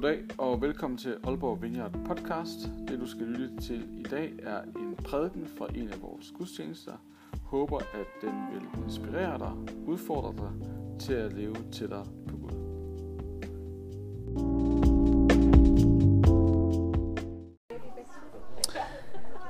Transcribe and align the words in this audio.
Goddag 0.00 0.20
og 0.38 0.62
velkommen 0.62 0.98
til 0.98 1.16
Aalborg 1.24 1.62
Vineyard 1.62 1.92
podcast. 2.06 2.58
Det 2.88 3.00
du 3.00 3.06
skal 3.06 3.26
lytte 3.26 3.60
til 3.60 3.84
i 3.98 4.02
dag 4.02 4.32
er 4.42 4.62
en 4.62 4.96
prædiken 5.04 5.48
fra 5.58 5.66
en 5.74 5.88
af 5.88 6.02
vores 6.02 6.32
gudstjenester. 6.38 6.92
Håber 7.44 7.78
at 7.78 8.06
den 8.22 8.32
vil 8.52 8.84
inspirere 8.84 9.38
dig, 9.38 9.52
udfordre 9.86 10.34
dig 10.36 10.50
til 11.00 11.12
at 11.12 11.32
leve 11.32 11.56
tættere 11.72 12.06
på 12.28 12.36
Gud. 12.36 12.50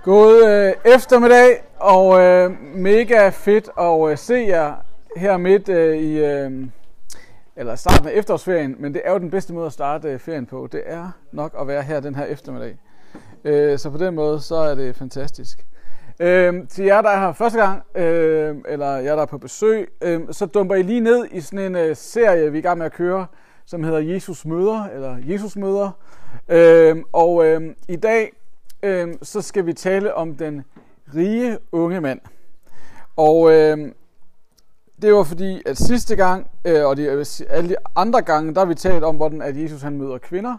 God 0.04 0.44
øh, 0.48 0.94
eftermiddag 0.94 1.62
og 1.76 2.20
øh, 2.20 2.50
mega 2.74 3.28
fedt 3.28 3.70
at 3.78 4.10
øh, 4.10 4.18
se 4.18 4.34
jer 4.34 4.74
her 5.16 5.36
midt 5.36 5.68
øh, 5.68 5.96
i 5.96 6.24
øh, 6.24 6.66
eller 7.56 7.74
starten 7.74 8.08
af 8.08 8.12
efterårsferien, 8.12 8.76
men 8.78 8.94
det 8.94 9.02
er 9.04 9.12
jo 9.12 9.18
den 9.18 9.30
bedste 9.30 9.52
måde 9.52 9.66
at 9.66 9.72
starte 9.72 10.08
øh, 10.08 10.18
ferien 10.18 10.46
på. 10.46 10.68
Det 10.72 10.82
er 10.86 11.10
nok 11.32 11.56
at 11.60 11.66
være 11.66 11.82
her 11.82 12.00
den 12.00 12.14
her 12.14 12.24
eftermiddag. 12.24 12.78
Øh, 13.44 13.78
så 13.78 13.90
på 13.90 13.98
den 13.98 14.14
måde, 14.14 14.40
så 14.40 14.54
er 14.54 14.74
det 14.74 14.96
fantastisk. 14.96 15.66
Øh, 16.20 16.68
til 16.68 16.84
jer, 16.84 17.02
der 17.02 17.08
er 17.08 17.20
her 17.20 17.32
første 17.32 17.58
gang, 17.58 17.82
øh, 17.94 18.56
eller 18.68 18.96
jer, 18.96 19.14
der 19.14 19.22
er 19.22 19.26
på 19.26 19.38
besøg, 19.38 19.88
øh, 20.02 20.20
så 20.30 20.46
dumper 20.46 20.74
I 20.74 20.82
lige 20.82 21.00
ned 21.00 21.26
i 21.30 21.40
sådan 21.40 21.58
en 21.58 21.76
øh, 21.76 21.96
serie, 21.96 22.52
vi 22.52 22.58
er 22.58 22.60
i 22.60 22.62
gang 22.62 22.78
med 22.78 22.86
at 22.86 22.92
køre, 22.92 23.26
som 23.66 23.84
hedder 23.84 23.98
Jesus 23.98 24.46
Møder, 24.46 24.84
eller 24.94 25.16
Jesus 25.22 25.56
Møder. 25.56 25.90
Øh, 26.48 26.96
og 27.12 27.46
øh, 27.46 27.74
i 27.88 27.96
dag, 27.96 28.32
øh, 28.82 29.08
så 29.22 29.40
skal 29.40 29.66
vi 29.66 29.72
tale 29.72 30.14
om 30.14 30.34
den 30.34 30.64
rige 31.14 31.58
unge 31.72 32.00
mand. 32.00 32.20
Og 33.16 33.52
øh, 33.52 33.78
det 35.02 35.14
var 35.14 35.22
fordi, 35.22 35.62
at 35.66 35.78
sidste 35.78 36.16
gang, 36.16 36.50
øh, 36.64 36.86
og 36.86 36.96
de, 36.96 37.24
alle 37.48 37.68
de 37.68 37.76
andre 37.96 38.22
gange, 38.22 38.54
der 38.54 38.60
har 38.60 38.66
vi 38.66 38.74
talt 38.74 39.04
om, 39.04 39.16
hvordan 39.16 39.42
at 39.42 39.56
Jesus 39.56 39.82
han 39.82 39.98
møder 39.98 40.18
kvinder. 40.18 40.56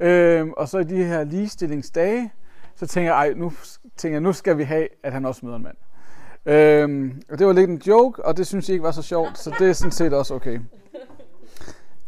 Øh, 0.00 0.48
og 0.56 0.68
så 0.68 0.78
i 0.78 0.84
de 0.84 1.04
her 1.04 1.24
ligestillingsdage, 1.24 2.32
så 2.76 2.86
tænker 2.86 3.12
jeg, 3.12 3.18
ej, 3.18 3.34
nu, 3.36 3.52
tænker 3.96 4.14
jeg, 4.14 4.22
nu 4.22 4.32
skal 4.32 4.58
vi 4.58 4.64
have, 4.64 4.88
at 5.02 5.12
han 5.12 5.26
også 5.26 5.40
møder 5.46 5.56
en 5.56 5.62
mand. 5.62 5.76
Øh, 6.46 7.14
og 7.30 7.38
det 7.38 7.46
var 7.46 7.52
lidt 7.52 7.70
en 7.70 7.82
joke, 7.86 8.24
og 8.24 8.36
det 8.36 8.46
synes 8.46 8.68
jeg 8.68 8.72
ikke 8.72 8.82
var 8.82 8.90
så 8.90 9.02
sjovt, 9.02 9.38
så 9.38 9.54
det 9.58 9.68
er 9.68 9.72
sådan 9.72 9.92
set 9.92 10.12
også 10.12 10.34
okay. 10.34 10.60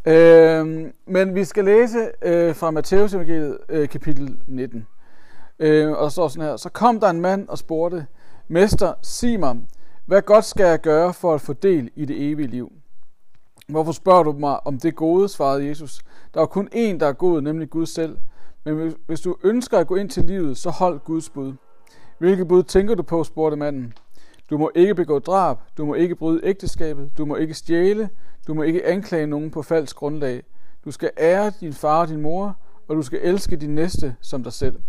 Øh, 0.05 0.91
men 1.05 1.35
vi 1.35 1.43
skal 1.43 1.65
læse 1.65 2.11
øh, 2.21 2.55
fra 2.55 2.71
Matteus 2.71 3.13
evangeliet, 3.13 3.57
øh, 3.69 3.89
kapitel 3.89 4.37
19. 4.47 4.87
Øh, 5.59 5.91
og 5.91 6.03
der 6.03 6.09
står 6.09 6.27
sådan 6.27 6.49
her, 6.49 6.57
så 6.57 6.69
kom 6.69 6.99
der 6.99 7.09
en 7.09 7.21
mand 7.21 7.47
og 7.47 7.57
spurgte, 7.57 8.05
Mester, 8.47 8.93
sig 9.01 9.39
mig, 9.39 9.57
hvad 10.07 10.21
godt 10.21 10.45
skal 10.45 10.65
jeg 10.65 10.81
gøre 10.81 11.13
for 11.13 11.33
at 11.33 11.41
få 11.41 11.53
del 11.53 11.89
i 11.95 12.05
det 12.05 12.31
evige 12.31 12.47
liv? 12.47 12.71
Hvorfor 13.67 13.91
spørger 13.91 14.23
du 14.23 14.31
mig 14.31 14.67
om 14.67 14.79
det 14.79 14.95
gode, 14.95 15.29
svarede 15.29 15.67
Jesus. 15.67 16.01
Der 16.33 16.41
er 16.41 16.45
kun 16.45 16.69
én, 16.73 16.97
der 16.97 17.05
er 17.05 17.13
god, 17.13 17.41
nemlig 17.41 17.69
Gud 17.69 17.85
selv. 17.85 18.17
Men 18.65 18.95
hvis 19.07 19.21
du 19.21 19.35
ønsker 19.43 19.77
at 19.77 19.87
gå 19.87 19.95
ind 19.95 20.09
til 20.09 20.23
livet, 20.23 20.57
så 20.57 20.69
hold 20.69 20.99
Guds 20.99 21.29
bud. 21.29 21.53
Hvilke 22.17 22.45
bud 22.45 22.63
tænker 22.63 22.95
du 22.95 23.03
på, 23.03 23.23
spurgte 23.23 23.57
manden. 23.57 23.93
Du 24.49 24.57
må 24.57 24.71
ikke 24.75 24.95
begå 24.95 25.19
drab, 25.19 25.57
du 25.77 25.85
må 25.85 25.93
ikke 25.93 26.15
bryde 26.15 26.41
ægteskabet, 26.43 27.11
du 27.17 27.25
må 27.25 27.35
ikke 27.35 27.53
stjæle, 27.53 28.09
du 28.47 28.53
må 28.53 28.61
ikke 28.61 28.85
anklage 28.85 29.27
nogen 29.27 29.51
på 29.51 29.61
falsk 29.61 29.95
grundlag. 29.95 30.43
Du 30.85 30.91
skal 30.91 31.11
ære 31.17 31.51
din 31.59 31.73
far 31.73 32.01
og 32.01 32.07
din 32.07 32.21
mor, 32.21 32.55
og 32.87 32.95
du 32.95 33.01
skal 33.01 33.19
elske 33.23 33.55
din 33.55 33.75
næste 33.75 34.15
som 34.21 34.43
dig 34.43 34.53
selv. 34.53 34.79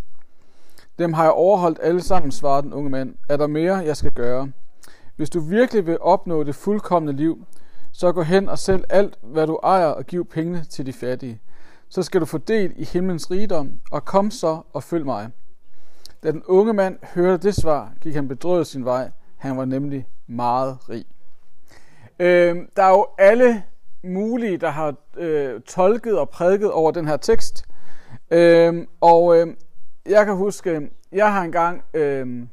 Dem 0.99 1.13
har 1.13 1.23
jeg 1.23 1.33
overholdt 1.33 1.79
alle 1.83 2.03
sammen, 2.03 2.33
svarede 2.33 2.63
den 2.63 2.73
unge 2.73 2.91
mand. 2.91 3.15
Er 3.29 3.37
der 3.37 3.47
mere, 3.47 3.77
jeg 3.77 3.97
skal 3.97 4.13
gøre? 4.13 4.53
Hvis 5.19 5.31
du 5.31 5.41
virkelig 5.41 5.87
vil 5.87 5.99
opnå 6.01 6.43
det 6.43 6.55
fuldkommende 6.55 7.13
liv, 7.13 7.47
så 7.93 8.13
gå 8.13 8.23
hen 8.23 8.49
og 8.49 8.59
sælg 8.59 8.85
alt, 8.89 9.19
hvad 9.23 9.47
du 9.47 9.59
ejer, 9.63 9.87
og 9.87 10.05
giv 10.05 10.25
pengene 10.25 10.65
til 10.65 10.87
de 10.87 10.93
fattige. 10.93 11.41
Så 11.89 12.03
skal 12.03 12.21
du 12.21 12.27
få 12.27 12.39
del 12.39 12.73
i 12.77 12.85
himlens 12.85 13.31
rigdom, 13.31 13.73
og 13.91 14.05
kom 14.05 14.31
så 14.31 14.61
og 14.73 14.83
følg 14.83 15.05
mig. 15.05 15.31
Da 16.23 16.31
den 16.31 16.43
unge 16.47 16.73
mand 16.73 16.99
hørte 17.15 17.47
det 17.47 17.55
svar, 17.55 17.93
gik 18.01 18.15
han 18.15 18.29
bedrøvet 18.29 18.67
sin 18.67 18.85
vej. 18.85 19.11
Han 19.37 19.57
var 19.57 19.65
nemlig 19.65 20.07
meget 20.27 20.79
rig. 20.89 21.05
Øh, 22.19 22.57
der 22.77 22.83
er 22.83 22.91
jo 22.91 23.07
alle 23.19 23.63
mulige, 24.05 24.57
der 24.57 24.71
har 24.71 24.95
øh, 25.17 25.61
tolket 25.61 26.19
og 26.19 26.29
prædiket 26.31 26.73
over 26.73 26.91
den 26.91 27.09
her 27.09 27.17
tekst. 27.17 27.65
Øh, 28.31 28.87
og 29.01 29.39
øh, 29.39 29.47
jeg 30.07 30.27
kan 30.27 30.37
huske, 30.37 30.91
jeg 31.13 31.33
har 31.33 31.43
engang 31.43 31.83
øh, 31.95 32.47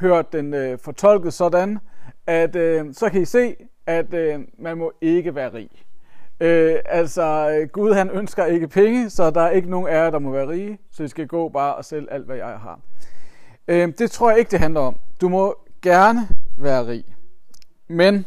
hørt 0.00 0.32
den 0.32 0.54
øh, 0.54 0.78
fortolket 0.78 1.34
sådan, 1.34 1.78
at 2.26 2.56
øh, 2.56 2.94
så 2.94 3.10
kan 3.10 3.22
I 3.22 3.24
se, 3.24 3.56
at 3.86 4.14
øh, 4.14 4.40
man 4.58 4.78
må 4.78 4.92
ikke 5.00 5.34
være 5.34 5.54
rig. 5.54 5.70
Øh, 6.40 6.76
altså, 6.84 7.50
øh, 7.50 7.68
Gud 7.68 7.92
han 7.92 8.10
ønsker 8.10 8.44
ikke 8.44 8.68
penge, 8.68 9.10
så 9.10 9.30
der 9.30 9.40
er 9.40 9.50
ikke 9.50 9.70
nogen 9.70 9.88
af 9.88 9.92
jer, 9.92 10.10
der 10.10 10.18
må 10.18 10.30
være 10.30 10.48
rige, 10.48 10.78
så 10.90 11.02
I 11.02 11.08
skal 11.08 11.26
gå 11.26 11.48
bare 11.48 11.74
og 11.74 11.84
sælge 11.84 12.12
alt, 12.12 12.26
hvad 12.26 12.36
jeg 12.36 12.46
har. 12.46 12.80
Øh, 13.68 13.92
det 13.98 14.10
tror 14.10 14.30
jeg 14.30 14.38
ikke, 14.38 14.50
det 14.50 14.60
handler 14.60 14.80
om. 14.80 14.96
Du 15.20 15.28
må 15.28 15.56
gerne 15.82 16.28
være 16.58 16.86
rig, 16.86 17.04
men 17.88 18.26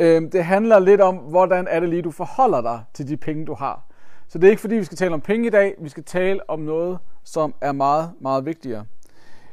øh, 0.00 0.22
det 0.32 0.44
handler 0.44 0.78
lidt 0.78 1.00
om, 1.00 1.16
hvordan 1.16 1.66
er 1.70 1.80
det 1.80 1.88
lige, 1.88 2.02
du 2.02 2.10
forholder 2.10 2.60
dig 2.60 2.80
til 2.94 3.08
de 3.08 3.16
penge, 3.16 3.46
du 3.46 3.54
har. 3.54 3.86
Så 4.28 4.38
det 4.38 4.46
er 4.46 4.50
ikke 4.50 4.60
fordi, 4.60 4.74
vi 4.74 4.84
skal 4.84 4.98
tale 4.98 5.14
om 5.14 5.20
penge 5.20 5.46
i 5.46 5.50
dag, 5.50 5.74
vi 5.78 5.88
skal 5.88 6.04
tale 6.04 6.50
om 6.50 6.60
noget, 6.60 6.98
som 7.24 7.54
er 7.60 7.72
meget, 7.72 8.10
meget 8.20 8.44
vigtigere. 8.44 8.84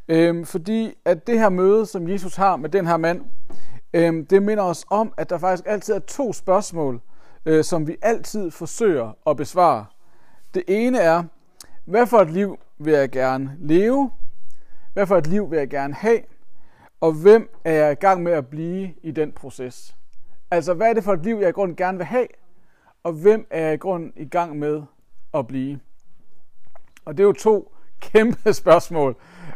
Øhm, 0.08 0.46
fordi 0.46 0.94
at 1.06 1.28
det 1.28 1.40
her 1.40 1.50
møde, 1.50 1.86
som 1.86 2.10
Jesus 2.10 2.36
har 2.36 2.56
med 2.56 2.70
den 2.70 2.88
her 2.88 2.98
mand, 2.98 3.22
øhm, 3.94 4.26
det 4.26 4.44
minder 4.44 4.64
os 4.64 4.86
om, 4.90 5.14
at 5.18 5.30
der 5.30 5.38
faktisk 5.38 5.64
altid 5.68 5.94
er 5.94 6.00
to 6.00 6.34
spørgsmål, 6.34 7.02
øh, 7.46 7.64
som 7.64 7.88
vi 7.88 7.96
altid 8.02 8.52
forsøger 8.52 9.18
at 9.28 9.38
besvare. 9.38 9.86
Det 10.54 10.64
ene 10.68 11.00
er, 11.00 11.24
hvad 11.86 12.08
for 12.08 12.18
et 12.18 12.32
liv 12.32 12.58
vil 12.78 12.94
jeg 12.94 13.10
gerne 13.10 13.58
leve? 13.60 14.12
Hvad 14.94 15.08
for 15.08 15.18
et 15.18 15.28
liv 15.28 15.52
vil 15.52 15.58
jeg 15.58 15.70
gerne 15.70 15.94
have? 15.94 16.20
Og 17.02 17.14
hvem 17.14 17.50
er 17.64 17.74
jeg 17.74 17.92
i 17.92 17.96
gang 17.96 18.24
med 18.24 18.32
at 18.32 18.48
blive 18.48 18.94
i 19.04 19.12
den 19.12 19.32
proces? 19.32 19.96
Altså, 20.52 20.74
hvad 20.74 20.90
er 20.90 20.94
det 20.94 21.04
for 21.04 21.14
et 21.14 21.24
liv, 21.24 21.36
jeg 21.36 21.50
i 21.50 21.52
grunden 21.52 21.76
gerne 21.76 21.98
vil 21.98 22.06
have? 22.06 22.28
Og 23.04 23.14
hvem 23.14 23.48
er 23.50 23.62
jeg 23.62 23.74
i 23.74 23.78
grunden 23.78 24.14
i 24.16 24.26
gang 24.26 24.60
med 24.60 24.82
at 25.34 25.48
blive? 25.48 25.80
Og 27.06 27.18
det 27.18 27.24
er 27.24 27.28
jo 27.28 27.34
to 27.34 27.76
kæmpe 28.12 28.54
spørgsmål. 28.64 29.16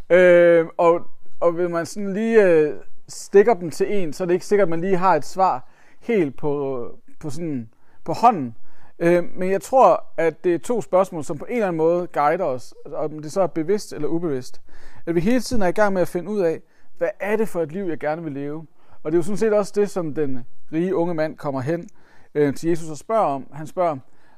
Øh, 0.10 0.66
og, 0.78 1.02
og 1.40 1.52
hvis 1.52 1.70
man 1.70 1.86
sådan 1.86 2.14
lige 2.14 2.44
øh, 2.44 2.74
stikker 3.08 3.54
dem 3.54 3.72
til 3.72 4.04
en, 4.04 4.14
så 4.14 4.24
er 4.24 4.26
det 4.26 4.34
ikke 4.34 4.46
sikkert, 4.46 4.66
at 4.66 4.70
man 4.70 4.82
lige 4.82 4.98
har 4.98 5.16
et 5.16 5.26
svar 5.26 5.70
helt 6.00 6.38
på, 6.38 6.86
på, 7.20 7.30
sådan, 7.30 7.70
på 8.06 8.14
hånden. 8.14 8.56
Øh, 9.00 9.24
men 9.36 9.52
jeg 9.52 9.62
tror, 9.62 10.04
at 10.18 10.44
det 10.44 10.54
er 10.54 10.60
to 10.60 10.82
spørgsmål, 10.82 11.24
som 11.24 11.38
på 11.38 11.46
en 11.46 11.54
eller 11.54 11.68
anden 11.68 11.78
måde 11.78 12.08
guider 12.08 12.46
os, 12.46 12.74
om 12.94 13.20
det 13.20 13.32
så 13.32 13.42
er 13.42 13.48
bevidst 13.48 13.94
eller 13.94 14.08
ubevidst. 14.08 14.62
At 15.06 15.16
vi 15.16 15.20
hele 15.20 15.40
tiden 15.40 15.62
er 15.62 15.68
i 15.68 15.72
gang 15.72 15.94
med 15.94 16.02
at 16.02 16.08
finde 16.08 16.32
ud 16.32 16.40
af, 16.40 16.62
hvad 16.98 17.10
er 17.20 17.36
det 17.36 17.50
for 17.50 17.62
et 17.62 17.72
liv, 17.72 17.84
jeg 17.84 18.00
gerne 18.00 18.24
vil 18.24 18.34
leve? 18.34 18.68
Og 19.04 19.12
det 19.12 19.18
er 19.18 19.20
jo 19.20 19.24
sådan 19.24 19.38
set 19.38 19.54
også 19.54 19.74
det, 19.76 19.90
som 19.90 20.14
den 20.14 20.46
rige 20.74 20.96
unge 20.96 21.14
mand 21.14 21.38
kommer 21.38 21.62
hen 21.62 21.90
øh, 22.36 22.54
til 22.56 22.70
Jesus 22.70 22.90
og 22.90 22.98
spørger 22.98 23.26
om. 23.26 23.48
Han 23.54 23.68
spørger, 23.68 23.98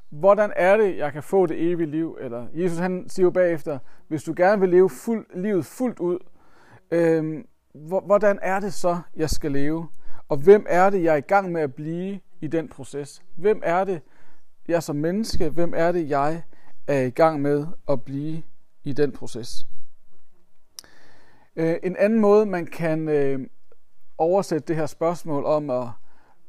hvordan 0.09 0.53
er 0.55 0.77
det, 0.77 0.97
jeg 0.97 1.13
kan 1.13 1.23
få 1.23 1.45
det 1.45 1.71
evige 1.71 1.91
liv? 1.91 2.17
Eller 2.21 2.47
Jesus 2.53 2.77
han 2.77 3.05
siger 3.09 3.23
jo 3.23 3.31
bagefter, 3.31 3.79
hvis 4.07 4.23
du 4.23 4.33
gerne 4.37 4.59
vil 4.59 4.69
leve 4.69 4.89
fuld, 4.89 5.25
livet 5.35 5.65
fuldt 5.65 5.99
ud, 5.99 6.19
øh, 6.91 7.43
hvordan 8.05 8.39
er 8.41 8.59
det 8.59 8.73
så, 8.73 8.99
jeg 9.15 9.29
skal 9.29 9.51
leve? 9.51 9.87
Og 10.29 10.37
hvem 10.37 10.65
er 10.69 10.89
det, 10.89 11.03
jeg 11.03 11.13
er 11.13 11.17
i 11.17 11.21
gang 11.21 11.51
med 11.51 11.61
at 11.61 11.75
blive 11.75 12.19
i 12.41 12.47
den 12.47 12.67
proces? 12.67 13.23
Hvem 13.35 13.61
er 13.63 13.83
det, 13.83 14.01
jeg 14.67 14.83
som 14.83 14.95
menneske, 14.95 15.49
hvem 15.49 15.73
er 15.75 15.91
det, 15.91 16.09
jeg 16.09 16.43
er 16.87 17.01
i 17.01 17.09
gang 17.09 17.41
med 17.41 17.67
at 17.89 18.03
blive 18.03 18.43
i 18.83 18.93
den 18.93 19.11
proces? 19.11 19.65
Øh, 21.55 21.75
en 21.83 21.95
anden 21.97 22.19
måde, 22.19 22.45
man 22.45 22.65
kan 22.65 23.09
øh, 23.09 23.39
oversætte 24.17 24.67
det 24.67 24.75
her 24.75 24.85
spørgsmål 24.85 25.45
om, 25.45 25.69
at, 25.69 25.87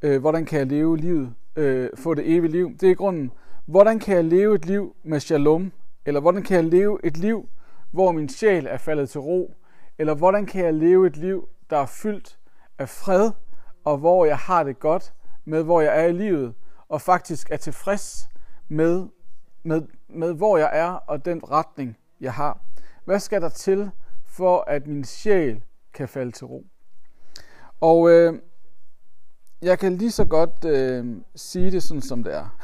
øh, 0.02 0.20
hvordan 0.20 0.44
kan 0.44 0.58
jeg 0.58 0.66
leve 0.66 0.96
livet, 0.96 1.34
øh, 1.56 1.90
få 1.94 2.14
det 2.14 2.36
evige 2.36 2.52
liv, 2.52 2.70
det 2.76 2.82
er 2.82 2.90
i 2.90 2.94
grunden, 2.94 3.32
hvordan 3.66 3.98
kan 3.98 4.16
jeg 4.16 4.24
leve 4.24 4.54
et 4.54 4.66
liv 4.66 4.96
med 5.02 5.20
shalom? 5.20 5.72
Eller 6.06 6.20
hvordan 6.20 6.42
kan 6.42 6.56
jeg 6.56 6.64
leve 6.64 6.98
et 7.04 7.16
liv, 7.16 7.48
hvor 7.90 8.12
min 8.12 8.28
sjæl 8.28 8.66
er 8.66 8.78
faldet 8.78 9.10
til 9.10 9.20
ro? 9.20 9.54
Eller 9.98 10.14
hvordan 10.14 10.46
kan 10.46 10.64
jeg 10.64 10.74
leve 10.74 11.06
et 11.06 11.16
liv, 11.16 11.48
der 11.70 11.76
er 11.76 11.86
fyldt 11.86 12.38
af 12.78 12.88
fred, 12.88 13.30
og 13.84 13.98
hvor 13.98 14.24
jeg 14.24 14.38
har 14.38 14.62
det 14.62 14.78
godt 14.78 15.14
med, 15.44 15.62
hvor 15.62 15.80
jeg 15.80 16.00
er 16.00 16.06
i 16.06 16.12
livet, 16.12 16.54
og 16.88 17.00
faktisk 17.00 17.50
er 17.50 17.56
tilfreds 17.56 18.28
med, 18.68 19.06
med, 19.62 19.82
med 20.08 20.34
hvor 20.34 20.58
jeg 20.58 20.70
er, 20.72 20.90
og 20.90 21.24
den 21.24 21.50
retning, 21.50 21.96
jeg 22.20 22.34
har. 22.34 22.60
Hvad 23.04 23.18
skal 23.18 23.42
der 23.42 23.48
til, 23.48 23.90
for 24.26 24.64
at 24.66 24.86
min 24.86 25.04
sjæl 25.04 25.62
kan 25.94 26.08
falde 26.08 26.32
til 26.32 26.46
ro? 26.46 26.66
Og 27.80 28.10
øh, 28.10 28.38
jeg 29.62 29.78
kan 29.78 29.92
lige 29.92 30.10
så 30.10 30.24
godt 30.24 30.64
øh, 30.64 31.16
sige 31.34 31.70
det 31.70 31.82
sådan, 31.82 32.02
som 32.02 32.24
det 32.24 32.34
er. 32.34 32.56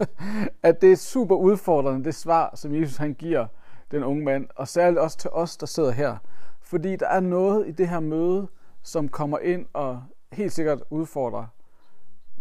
at 0.62 0.80
det 0.80 0.92
er 0.92 0.96
super 0.96 1.36
udfordrende, 1.36 2.04
det 2.04 2.14
svar, 2.14 2.52
som 2.54 2.74
Jesus 2.74 2.96
han 2.96 3.14
giver 3.14 3.46
den 3.90 4.04
unge 4.04 4.24
mand, 4.24 4.48
og 4.56 4.68
særligt 4.68 4.98
også 4.98 5.18
til 5.18 5.30
os, 5.30 5.56
der 5.56 5.66
sidder 5.66 5.90
her. 5.90 6.16
Fordi 6.60 6.96
der 6.96 7.08
er 7.08 7.20
noget 7.20 7.68
i 7.68 7.70
det 7.70 7.88
her 7.88 8.00
møde, 8.00 8.48
som 8.82 9.08
kommer 9.08 9.38
ind 9.38 9.66
og 9.72 10.02
helt 10.32 10.52
sikkert 10.52 10.82
udfordrer 10.90 11.46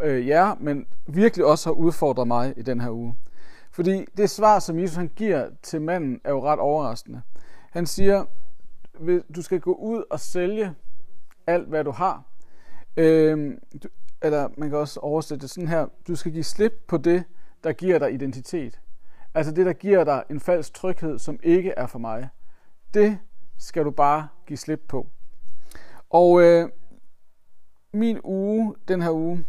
øh, 0.01 0.27
jer, 0.27 0.55
men 0.59 0.85
virkelig 1.07 1.45
også 1.45 1.69
har 1.69 1.73
udfordret 1.73 2.27
mig 2.27 2.53
i 2.57 2.61
den 2.61 2.81
her 2.81 2.89
uge. 2.89 3.15
Fordi 3.71 4.05
det 4.17 4.29
svar, 4.29 4.59
som 4.59 4.79
Jesus 4.79 4.95
han 4.95 5.11
giver 5.15 5.49
til 5.63 5.81
manden, 5.81 6.21
er 6.23 6.31
jo 6.31 6.43
ret 6.43 6.59
overraskende. 6.59 7.21
Han 7.71 7.85
siger, 7.85 8.25
du 9.35 9.41
skal 9.41 9.59
gå 9.59 9.73
ud 9.73 10.03
og 10.09 10.19
sælge 10.19 10.75
alt, 11.47 11.67
hvad 11.67 11.83
du 11.83 11.91
har. 11.91 12.23
Øh, 12.97 13.57
du, 13.83 13.87
eller 14.21 14.49
man 14.57 14.69
kan 14.69 14.77
også 14.77 14.99
oversætte 14.99 15.41
det 15.41 15.49
sådan 15.49 15.67
her. 15.67 15.87
Du 16.07 16.15
skal 16.15 16.31
give 16.31 16.43
slip 16.43 16.73
på 16.87 16.97
det, 16.97 17.23
der 17.63 17.73
giver 17.73 17.99
dig 17.99 18.13
identitet. 18.13 18.79
Altså 19.33 19.51
det, 19.51 19.65
der 19.65 19.73
giver 19.73 20.03
dig 20.03 20.23
en 20.29 20.39
falsk 20.39 20.73
tryghed, 20.73 21.19
som 21.19 21.39
ikke 21.43 21.73
er 21.77 21.87
for 21.87 21.99
mig. 21.99 22.29
Det 22.93 23.17
skal 23.57 23.85
du 23.85 23.91
bare 23.91 24.27
give 24.47 24.57
slip 24.57 24.81
på. 24.87 25.07
Og 26.09 26.41
øh, 26.41 26.69
min 27.93 28.19
uge, 28.23 28.75
den 28.87 29.01
her 29.01 29.11
uge, 29.11 29.45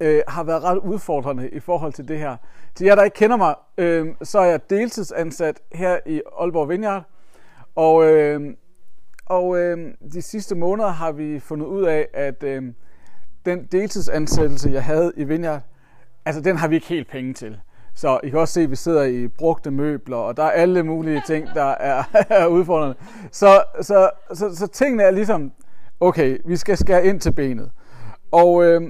øh, 0.00 0.22
har 0.28 0.44
været 0.44 0.62
ret 0.62 0.78
udfordrende 0.78 1.50
i 1.50 1.60
forhold 1.60 1.92
til 1.92 2.08
det 2.08 2.18
her. 2.18 2.36
Til 2.74 2.84
jer, 2.84 2.94
der 2.94 3.02
ikke 3.02 3.14
kender 3.14 3.36
mig, 3.36 3.54
øh, 3.78 4.14
så 4.22 4.38
er 4.38 4.44
jeg 4.44 4.70
deltidsansat 4.70 5.60
her 5.72 5.98
i 6.06 6.22
Aalborg 6.40 6.68
Vineyard. 6.68 7.04
Og, 7.74 8.04
øh, 8.04 8.54
og 9.26 9.58
øh, 9.58 9.94
de 10.12 10.22
sidste 10.22 10.54
måneder 10.54 10.88
har 10.88 11.12
vi 11.12 11.40
fundet 11.40 11.66
ud 11.66 11.84
af, 11.84 12.08
at 12.14 12.42
øh, 12.42 12.72
den 13.44 13.66
deltidsansættelse, 13.66 14.70
jeg 14.70 14.84
havde 14.84 15.12
i 15.16 15.24
Vineyard, 15.24 15.62
altså 16.26 16.40
den 16.40 16.56
har 16.56 16.68
vi 16.68 16.74
ikke 16.74 16.86
helt 16.86 17.08
penge 17.08 17.34
til. 17.34 17.60
Så 17.94 18.20
I 18.22 18.28
kan 18.28 18.38
også 18.38 18.54
se, 18.54 18.60
at 18.60 18.70
vi 18.70 18.76
sidder 18.76 19.04
i 19.04 19.28
brugte 19.28 19.70
møbler, 19.70 20.16
og 20.16 20.36
der 20.36 20.42
er 20.42 20.50
alle 20.50 20.82
mulige 20.82 21.22
ting, 21.26 21.48
der 21.54 21.64
er, 21.64 22.04
er 22.30 22.46
udfordrende. 22.46 22.96
Så, 23.32 23.64
så, 23.82 24.10
så, 24.34 24.56
så 24.56 24.66
tingene 24.66 25.02
er 25.02 25.10
ligesom, 25.10 25.52
okay, 26.00 26.38
vi 26.44 26.56
skal 26.56 26.76
skære 26.76 27.06
ind 27.06 27.20
til 27.20 27.32
benet. 27.32 27.70
Og, 28.32 28.64
øh, 28.64 28.82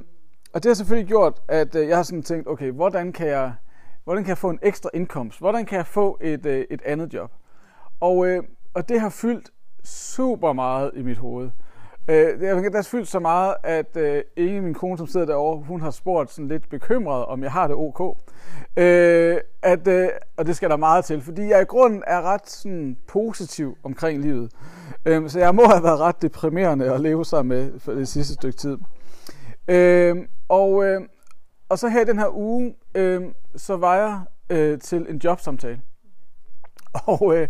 og 0.52 0.62
det 0.62 0.68
har 0.68 0.74
selvfølgelig 0.74 1.08
gjort, 1.08 1.40
at 1.48 1.74
øh, 1.74 1.88
jeg 1.88 1.96
har 1.96 2.02
sådan 2.02 2.22
tænkt, 2.22 2.48
okay, 2.48 2.70
hvordan 2.70 3.12
kan 3.12 3.26
jeg, 3.26 3.52
hvordan 4.04 4.24
kan 4.24 4.28
jeg 4.28 4.38
få 4.38 4.50
en 4.50 4.58
ekstra 4.62 4.90
indkomst? 4.94 5.38
Hvordan 5.38 5.66
kan 5.66 5.76
jeg 5.76 5.86
få 5.86 6.18
et, 6.20 6.46
øh, 6.46 6.64
et 6.70 6.82
andet 6.84 7.14
job? 7.14 7.32
Og, 8.00 8.26
øh, 8.26 8.42
og 8.74 8.88
det 8.88 9.00
har 9.00 9.08
fyldt 9.08 9.50
super 9.84 10.52
meget 10.52 10.90
i 10.94 11.02
mit 11.02 11.18
hoved. 11.18 11.50
Øh, 12.08 12.40
det 12.40 12.74
har 12.74 12.82
fyldt 12.82 13.08
så 13.08 13.18
meget, 13.18 13.54
at 13.62 13.96
øh, 13.96 14.22
Inge, 14.36 14.60
min 14.60 14.74
kone, 14.74 14.98
som 14.98 15.06
sidder 15.06 15.26
derovre, 15.26 15.64
hun 15.64 15.80
har 15.80 15.90
spurgt 15.90 16.30
sådan 16.30 16.48
lidt 16.48 16.68
bekymret, 16.68 17.24
om 17.24 17.42
jeg 17.42 17.52
har 17.52 17.66
det 17.66 17.76
ok. 17.76 18.18
Øh, 18.76 19.38
at, 19.62 19.88
øh, 19.88 20.08
og 20.36 20.46
det 20.46 20.56
skal 20.56 20.70
der 20.70 20.76
meget 20.76 21.04
til, 21.04 21.22
fordi 21.22 21.48
jeg 21.48 21.62
i 21.62 21.64
grunden 21.64 22.02
er 22.06 22.22
ret 22.22 22.48
sådan, 22.48 22.96
positiv 23.08 23.78
omkring 23.82 24.22
livet. 24.22 24.52
Øh, 25.06 25.28
så 25.28 25.38
jeg 25.38 25.54
må 25.54 25.64
have 25.66 25.82
været 25.82 26.00
ret 26.00 26.22
deprimerende 26.22 26.94
at 26.94 27.00
leve 27.00 27.24
sammen 27.24 27.58
med 27.58 27.80
for 27.80 27.92
det 27.92 28.08
sidste 28.08 28.34
stykke 28.34 28.58
tid. 28.58 28.78
Øh, 29.68 30.16
og, 30.48 30.84
øh, 30.84 31.00
og 31.68 31.78
så 31.78 31.88
her 31.88 32.00
i 32.00 32.04
den 32.04 32.18
her 32.18 32.36
uge, 32.36 32.74
øh, 32.94 33.22
så 33.56 33.76
var 33.76 33.96
jeg 33.96 34.20
øh, 34.50 34.78
til 34.78 35.06
en 35.08 35.20
jobsamtale. 35.24 35.80
Og 37.06 37.36
øh, 37.36 37.48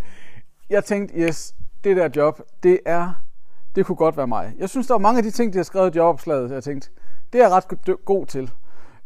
jeg 0.70 0.84
tænkte, 0.84 1.14
yes, 1.18 1.54
det 1.84 1.96
der 1.96 2.08
job, 2.16 2.40
det 2.62 2.80
er 2.86 3.25
det 3.76 3.86
kunne 3.86 3.96
godt 3.96 4.16
være 4.16 4.26
mig. 4.26 4.54
Jeg 4.58 4.68
synes, 4.68 4.86
der 4.86 4.94
var 4.94 4.98
mange 4.98 5.18
af 5.18 5.22
de 5.22 5.30
ting, 5.30 5.52
de 5.52 5.58
har 5.58 5.64
skrevet 5.64 5.94
i 5.94 5.98
jobopslaget, 5.98 6.50
jeg 6.50 6.64
tænkte, 6.64 6.90
det 7.32 7.40
er 7.40 7.44
jeg 7.44 7.52
ret 7.52 8.04
god 8.04 8.26
til. 8.26 8.50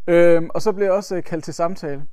Øhm, 0.07 0.51
og 0.55 0.63
så 0.63 0.73
blev 0.73 0.85
jeg 0.85 0.93
også 0.93 1.17
øh, 1.17 1.23
kaldt 1.23 1.45
til 1.45 1.55
samtale. 1.55 2.05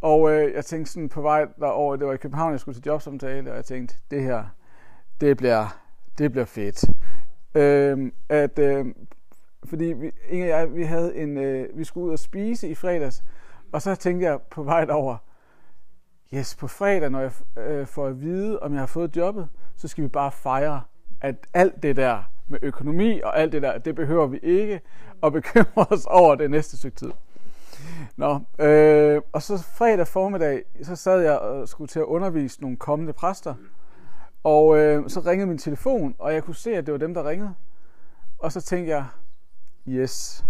Og 0.00 0.32
øh, 0.32 0.54
jeg 0.54 0.64
tænkte 0.64 0.92
sådan 0.92 1.08
på 1.08 1.22
vej 1.22 1.46
derover, 1.60 1.96
det 1.96 2.06
var 2.06 2.12
i 2.12 2.16
København, 2.16 2.52
jeg 2.52 2.60
skulle 2.60 2.74
til 2.74 2.84
jobsamtale, 2.86 3.50
og 3.50 3.56
jeg 3.56 3.64
tænkte, 3.64 3.96
det 4.10 4.22
her, 4.22 4.44
det 5.20 5.36
bliver, 5.36 5.78
det 6.18 6.32
bliver 6.32 6.44
fedt. 6.44 6.84
Øhm, 7.54 8.12
at, 8.28 8.58
øh, 8.58 8.86
fordi 9.64 9.84
vi, 9.84 10.10
Inge 10.28 10.44
og 10.44 10.60
jeg, 10.60 10.74
vi, 10.74 10.82
havde 10.82 11.16
en, 11.16 11.38
øh, 11.38 11.78
vi 11.78 11.84
skulle 11.84 12.06
ud 12.06 12.12
og 12.12 12.18
spise 12.18 12.68
i 12.68 12.74
fredags, 12.74 13.24
og 13.72 13.82
så 13.82 13.94
tænkte 13.94 14.26
jeg 14.26 14.40
på 14.50 14.62
vej 14.62 14.84
derover, 14.84 15.16
yes, 16.34 16.54
på 16.54 16.66
fredag, 16.66 17.10
når 17.10 17.20
jeg 17.20 17.32
øh, 17.56 17.86
får 17.86 18.06
at 18.06 18.20
vide, 18.20 18.60
om 18.60 18.72
jeg 18.72 18.80
har 18.80 18.86
fået 18.86 19.16
jobbet, 19.16 19.48
så 19.76 19.88
skal 19.88 20.04
vi 20.04 20.08
bare 20.08 20.32
fejre 20.32 20.82
at 21.20 21.34
alt 21.54 21.82
det 21.82 21.96
der 21.96 22.22
med 22.48 22.58
økonomi 22.62 23.20
og 23.20 23.38
alt 23.38 23.52
det 23.52 23.62
der, 23.62 23.78
det 23.78 23.94
behøver 23.94 24.26
vi 24.26 24.38
ikke 24.42 24.80
at 25.22 25.32
bekymre 25.32 25.86
os 25.90 26.06
over 26.06 26.34
det 26.34 26.50
næste 26.50 26.76
stykke 26.76 26.96
tid. 26.96 27.10
Nå, 28.16 28.40
øh, 28.58 29.22
og 29.32 29.42
så 29.42 29.58
fredag 29.58 30.06
formiddag, 30.06 30.62
så 30.82 30.96
sad 30.96 31.20
jeg 31.20 31.38
og 31.38 31.68
skulle 31.68 31.88
til 31.88 31.98
at 31.98 32.04
undervise 32.04 32.60
nogle 32.60 32.76
kommende 32.76 33.12
præster. 33.12 33.54
Og 34.44 34.78
øh, 34.78 35.10
så 35.10 35.20
ringede 35.20 35.46
min 35.46 35.58
telefon, 35.58 36.14
og 36.18 36.34
jeg 36.34 36.44
kunne 36.44 36.54
se, 36.54 36.76
at 36.76 36.86
det 36.86 36.92
var 36.92 36.98
dem, 36.98 37.14
der 37.14 37.28
ringede. 37.28 37.54
Og 38.38 38.52
så 38.52 38.60
tænkte 38.60 38.90
jeg, 38.90 39.04
yes, 39.88 40.44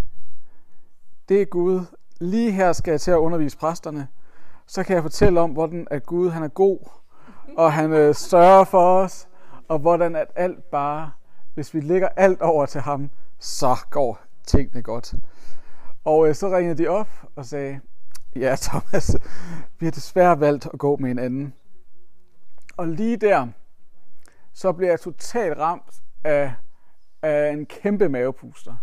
det 1.28 1.42
er 1.42 1.44
Gud. 1.44 1.80
Lige 2.20 2.50
her 2.50 2.72
skal 2.72 2.90
jeg 2.90 3.00
til 3.00 3.10
at 3.10 3.16
undervise 3.16 3.58
præsterne. 3.58 4.08
Så 4.66 4.84
kan 4.84 4.94
jeg 4.94 5.02
fortælle 5.02 5.40
om, 5.40 5.50
hvordan 5.50 5.86
at 5.90 6.06
Gud 6.06 6.30
han 6.30 6.42
er 6.42 6.48
god, 6.48 6.78
og 7.56 7.72
han 7.72 7.92
øh, 7.92 8.14
sørger 8.14 8.64
for 8.64 9.02
os, 9.02 9.28
og 9.68 9.78
hvordan 9.78 10.16
at 10.16 10.28
alt 10.36 10.64
bare, 10.64 11.12
hvis 11.54 11.74
vi 11.74 11.80
lægger 11.80 12.08
alt 12.08 12.40
over 12.40 12.66
til 12.66 12.80
ham, 12.80 13.10
så 13.38 13.76
går 13.90 14.20
tingene 14.46 14.82
godt. 14.82 15.14
Og 16.04 16.28
øh, 16.28 16.34
så 16.34 16.56
ringede 16.56 16.82
de 16.82 16.88
op 16.88 17.08
og 17.36 17.46
sagde, 17.46 17.80
ja 18.36 18.56
Thomas, 18.60 19.16
vi 19.78 19.86
har 19.86 19.90
desværre 19.90 20.40
valgt 20.40 20.68
at 20.72 20.78
gå 20.78 20.96
med 20.96 21.10
en 21.10 21.18
anden. 21.18 21.54
Og 22.76 22.88
lige 22.88 23.16
der, 23.16 23.48
så 24.52 24.72
blev 24.72 24.88
jeg 24.88 25.00
totalt 25.00 25.58
ramt 25.58 26.02
af, 26.24 26.54
af 27.22 27.50
en 27.50 27.66
kæmpe 27.66 28.08
mavepuster. 28.08 28.76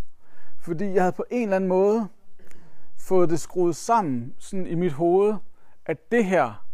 Fordi 0.60 0.94
jeg 0.94 1.04
havde 1.04 1.16
på 1.16 1.25
en 1.30 1.44
eller 1.44 1.56
anden 1.56 1.68
måde 1.68 2.07
fået 2.98 3.30
det 3.30 3.39
skruet 3.39 3.75
sammen 3.75 4.36
sådan 4.39 4.68
i 4.68 4.75
mit 4.75 4.94
hoved, 4.94 5.36
at 5.86 6.12
det 6.12 6.25
her, 6.25 6.66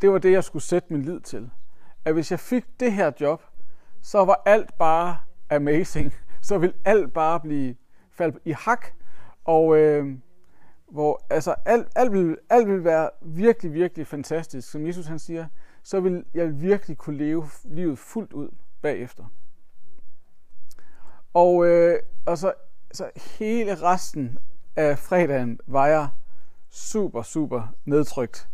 det 0.00 0.10
var 0.10 0.18
det, 0.18 0.32
jeg 0.32 0.44
skulle 0.44 0.62
sætte 0.62 0.92
min 0.92 1.02
lid 1.02 1.20
til 1.20 1.50
at 2.04 2.14
hvis 2.14 2.30
jeg 2.30 2.40
fik 2.40 2.64
det 2.80 2.92
her 2.92 3.12
job, 3.20 3.42
så 4.02 4.24
var 4.24 4.42
alt 4.46 4.74
bare 4.78 5.16
amazing. 5.50 6.14
Så 6.42 6.58
vil 6.58 6.74
alt 6.84 7.12
bare 7.12 7.40
blive 7.40 7.76
faldt 8.10 8.38
i 8.44 8.52
hak, 8.52 8.86
og 9.44 9.76
øh, 9.76 10.18
hvor 10.90 11.24
altså 11.30 11.54
alt, 11.64 11.88
alt, 11.96 12.12
vil, 12.12 12.38
alt 12.50 12.68
vil 12.68 12.84
være 12.84 13.10
virkelig, 13.22 13.72
virkelig 13.72 14.06
fantastisk. 14.06 14.70
Som 14.70 14.86
Jesus 14.86 15.06
han 15.06 15.18
siger, 15.18 15.46
så 15.82 16.00
vil 16.00 16.24
jeg 16.34 16.60
virkelig 16.60 16.98
kunne 16.98 17.16
leve 17.16 17.48
livet 17.64 17.98
fuldt 17.98 18.32
ud 18.32 18.48
bagefter. 18.82 19.24
Og, 21.34 21.66
øh, 21.66 21.98
altså, 22.26 22.52
så, 22.92 23.10
hele 23.38 23.82
resten 23.82 24.38
af 24.76 24.98
fredagen 24.98 25.60
var 25.66 25.86
jeg 25.86 26.08
super, 26.70 27.22
super 27.22 27.74
nedtrykt 27.84 28.48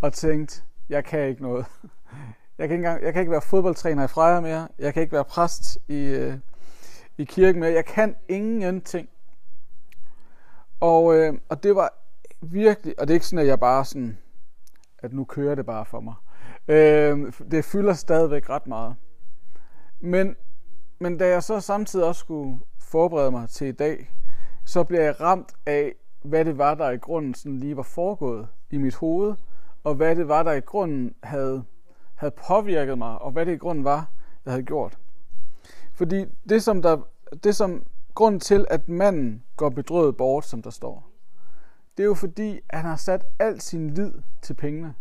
og 0.00 0.12
tænkt, 0.12 0.64
jeg 0.88 1.04
kan 1.04 1.28
ikke 1.28 1.42
noget. 1.42 1.66
Jeg 2.60 2.68
kan, 2.68 2.74
ikke 2.74 2.86
engang, 2.86 3.04
jeg 3.04 3.12
kan 3.12 3.20
ikke 3.20 3.32
være 3.32 3.42
fodboldtræner 3.42 4.04
i 4.04 4.08
Freja 4.08 4.40
mere. 4.40 4.68
Jeg 4.78 4.94
kan 4.94 5.02
ikke 5.02 5.12
være 5.12 5.24
præst 5.24 5.78
i, 5.88 6.04
øh, 6.04 6.34
i 7.18 7.24
kirken 7.24 7.60
mere. 7.60 7.72
Jeg 7.72 7.84
kan 7.84 8.16
ingenting. 8.28 9.08
Og, 10.80 11.14
øh, 11.16 11.34
og 11.48 11.62
det 11.62 11.76
var 11.76 11.94
virkelig, 12.40 13.00
og 13.00 13.08
det 13.08 13.12
er 13.12 13.16
ikke 13.16 13.26
sådan, 13.26 13.38
at 13.38 13.46
jeg 13.46 13.60
bare 13.60 13.84
sådan, 13.84 14.18
at 14.98 15.12
nu 15.12 15.24
kører 15.24 15.54
det 15.54 15.66
bare 15.66 15.86
for 15.86 16.00
mig. 16.00 16.14
Øh, 16.68 17.32
det 17.50 17.64
fylder 17.64 17.92
stadigvæk 17.92 18.50
ret 18.50 18.66
meget. 18.66 18.94
Men, 20.00 20.36
men 20.98 21.18
da 21.18 21.28
jeg 21.28 21.42
så 21.42 21.60
samtidig 21.60 22.06
også 22.06 22.20
skulle 22.20 22.60
forberede 22.80 23.30
mig 23.30 23.48
til 23.48 23.66
i 23.66 23.72
dag, 23.72 24.10
så 24.64 24.84
bliver 24.84 25.02
jeg 25.02 25.20
ramt 25.20 25.52
af, 25.66 25.94
hvad 26.22 26.44
det 26.44 26.58
var, 26.58 26.74
der 26.74 26.90
i 26.90 26.96
grunden 26.96 27.34
sådan 27.34 27.58
lige 27.58 27.76
var 27.76 27.82
foregået 27.82 28.48
i 28.70 28.78
mit 28.78 28.94
hoved, 28.94 29.34
og 29.84 29.94
hvad 29.94 30.16
det 30.16 30.28
var, 30.28 30.42
der 30.42 30.52
i 30.52 30.60
grunden 30.60 31.14
havde 31.22 31.64
havde 32.20 32.34
påvirket 32.48 32.98
mig, 32.98 33.18
og 33.18 33.30
hvad 33.30 33.46
det 33.46 33.52
i 33.52 33.56
grunden 33.56 33.84
var, 33.84 34.10
jeg 34.44 34.52
havde 34.52 34.62
gjort. 34.62 34.98
Fordi 35.92 36.24
det 36.48 36.62
som, 36.62 36.82
der, 36.82 36.98
det 37.44 37.56
som 37.56 37.86
grunden 38.14 38.40
til, 38.40 38.66
at 38.70 38.88
manden 38.88 39.44
går 39.56 39.68
bedrøvet 39.68 40.16
bort, 40.16 40.44
som 40.44 40.62
der 40.62 40.70
står, 40.70 41.10
det 41.96 42.02
er 42.02 42.06
jo 42.06 42.14
fordi, 42.14 42.60
han 42.70 42.84
har 42.84 42.96
sat 42.96 43.24
al 43.38 43.60
sin 43.60 43.90
lid 43.90 44.12
til 44.42 44.54
pengene. 44.54 44.94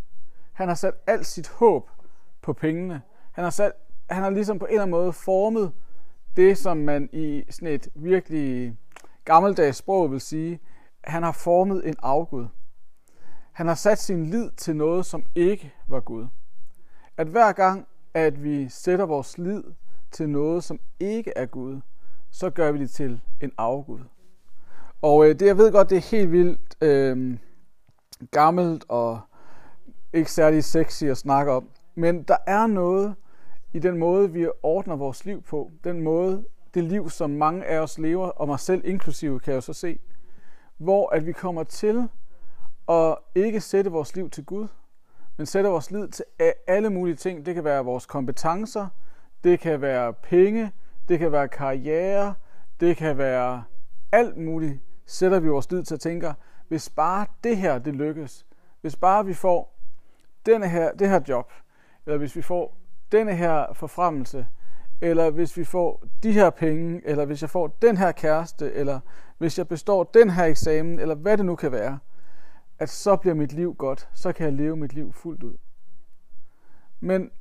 Han 0.53 0.67
har 0.67 0.75
sat 0.75 0.93
alt 1.07 1.25
sit 1.25 1.47
håb 1.47 1.89
på 2.41 2.53
pengene. 2.53 3.01
Han 3.31 3.43
har, 3.43 3.51
sat, 3.51 3.71
han 4.09 4.23
har 4.23 4.29
ligesom 4.29 4.59
på 4.59 4.65
en 4.65 4.71
eller 4.71 4.81
anden 4.81 4.91
måde 4.91 5.13
formet 5.13 5.71
det, 6.37 6.57
som 6.57 6.77
man 6.77 7.09
i 7.13 7.43
sådan 7.49 7.73
et 7.73 7.89
virkelig 7.95 8.77
gammeldags 9.25 9.77
sprog 9.77 10.11
vil 10.11 10.21
sige, 10.21 10.59
han 11.03 11.23
har 11.23 11.31
formet 11.31 11.87
en 11.87 11.95
afgud. 12.01 12.47
Han 13.51 13.67
har 13.67 13.75
sat 13.75 13.97
sin 13.97 14.25
lid 14.25 14.51
til 14.51 14.75
noget, 14.75 15.05
som 15.05 15.23
ikke 15.35 15.73
var 15.87 15.99
Gud 15.99 16.27
at 17.19 17.27
hver 17.27 17.51
gang, 17.51 17.87
at 18.13 18.43
vi 18.43 18.69
sætter 18.69 19.05
vores 19.05 19.37
lid 19.37 19.63
til 20.11 20.29
noget, 20.29 20.63
som 20.63 20.79
ikke 20.99 21.33
er 21.35 21.45
Gud, 21.45 21.81
så 22.31 22.49
gør 22.49 22.71
vi 22.71 22.79
det 22.79 22.89
til 22.89 23.21
en 23.41 23.51
afgud. 23.57 23.99
Og 25.01 25.25
øh, 25.25 25.39
det, 25.39 25.45
jeg 25.45 25.57
ved 25.57 25.71
godt, 25.71 25.89
det 25.89 25.97
er 25.97 26.11
helt 26.11 26.31
vildt 26.31 26.83
øh, 26.83 27.37
gammelt 28.31 28.85
og 28.87 29.19
ikke 30.13 30.31
særlig 30.31 30.63
sexy 30.63 31.03
at 31.03 31.17
snakke 31.17 31.51
om. 31.51 31.69
Men 31.95 32.23
der 32.23 32.37
er 32.47 32.67
noget 32.67 33.15
i 33.73 33.79
den 33.79 33.97
måde, 33.97 34.31
vi 34.31 34.47
ordner 34.63 34.95
vores 34.95 35.25
liv 35.25 35.41
på. 35.41 35.71
Den 35.83 36.01
måde, 36.01 36.45
det 36.73 36.83
liv, 36.83 37.09
som 37.09 37.29
mange 37.29 37.65
af 37.65 37.79
os 37.79 37.97
lever, 37.97 38.27
og 38.27 38.47
mig 38.47 38.59
selv 38.59 38.81
inklusive, 38.85 39.39
kan 39.39 39.51
jeg 39.51 39.55
jo 39.55 39.61
så 39.61 39.73
se. 39.73 39.99
Hvor 40.77 41.09
at 41.09 41.25
vi 41.25 41.31
kommer 41.31 41.63
til 41.63 42.09
at 42.89 43.17
ikke 43.35 43.61
sætte 43.61 43.91
vores 43.91 44.15
liv 44.15 44.29
til 44.29 44.45
Gud, 44.45 44.67
men 45.39 45.45
sætter 45.45 45.69
vores 45.69 45.91
lid 45.91 46.07
til 46.07 46.25
alle 46.67 46.89
mulige 46.89 47.15
ting. 47.15 47.45
Det 47.45 47.55
kan 47.55 47.63
være 47.63 47.85
vores 47.85 48.05
kompetencer, 48.05 48.87
det 49.43 49.59
kan 49.59 49.81
være 49.81 50.13
penge, 50.13 50.71
det 51.09 51.19
kan 51.19 51.31
være 51.31 51.47
karriere, 51.47 52.33
det 52.79 52.97
kan 52.97 53.17
være 53.17 53.63
alt 54.11 54.37
muligt. 54.37 54.79
Sætter 55.05 55.39
vi 55.39 55.47
vores 55.47 55.71
lid 55.71 55.83
til 55.83 55.93
at 55.93 55.99
tænke, 55.99 56.33
hvis 56.67 56.89
bare 56.89 57.25
det 57.43 57.57
her 57.57 57.77
det 57.77 57.95
lykkes, 57.95 58.45
hvis 58.81 58.95
bare 58.95 59.25
vi 59.25 59.33
får 59.33 59.79
denne 60.45 60.69
her, 60.69 60.91
det 60.91 61.09
her 61.09 61.21
job, 61.27 61.51
eller 62.05 62.17
hvis 62.17 62.35
vi 62.35 62.41
får 62.41 62.77
denne 63.11 63.35
her 63.35 63.73
forfremmelse, 63.73 64.47
eller 65.01 65.29
hvis 65.29 65.57
vi 65.57 65.63
får 65.63 66.03
de 66.23 66.31
her 66.31 66.49
penge, 66.49 67.01
eller 67.05 67.25
hvis 67.25 67.41
jeg 67.41 67.49
får 67.49 67.67
den 67.67 67.97
her 67.97 68.11
kæreste, 68.11 68.73
eller 68.73 68.99
hvis 69.37 69.57
jeg 69.57 69.67
består 69.67 70.03
den 70.03 70.29
her 70.29 70.45
eksamen, 70.45 70.99
eller 70.99 71.15
hvad 71.15 71.37
det 71.37 71.45
nu 71.45 71.55
kan 71.55 71.71
være, 71.71 71.99
at 72.79 72.89
så 72.89 73.15
bliver 73.15 73.33
mit 73.33 73.53
liv 73.53 73.75
godt, 73.75 74.09
så 74.13 74.31
kan 74.31 74.45
jeg 74.45 74.53
leve 74.53 74.75
mit 74.75 74.93
liv 74.93 75.13
fuldt 75.13 75.43
ud. 75.43 75.57
Men, 76.99 77.31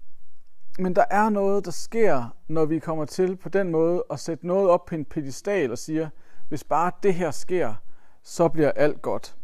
men 0.78 0.97
der 0.97 1.04
er 1.11 1.28
noget, 1.28 1.64
der 1.64 1.71
sker, 1.71 2.37
når 2.49 2.64
vi 2.64 2.78
kommer 2.78 3.04
til 3.04 3.37
på 3.37 3.49
den 3.49 3.71
måde 3.71 4.04
at 4.11 4.21
sætte 4.21 4.47
noget 4.47 4.68
op 4.68 4.85
på 4.85 4.95
en 4.95 5.04
pedestal 5.04 5.71
og 5.71 5.78
siger, 5.78 6.09
hvis 6.49 6.64
bare 6.64 6.92
det 7.02 7.14
her 7.14 7.30
sker, 7.30 7.75
så 8.23 8.49
bliver 8.49 8.73
alt 8.73 9.02
godt. 9.02 9.37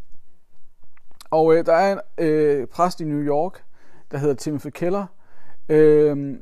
Og 1.30 1.56
øh, 1.56 1.66
der 1.66 1.72
er 1.72 1.92
en 1.92 2.00
øh, 2.18 2.66
præst 2.66 3.00
i 3.00 3.04
New 3.04 3.20
York, 3.20 3.64
der 4.10 4.18
hedder 4.18 4.34
Timothy 4.34 4.70
Keller, 4.70 5.06
øh, 5.68 6.38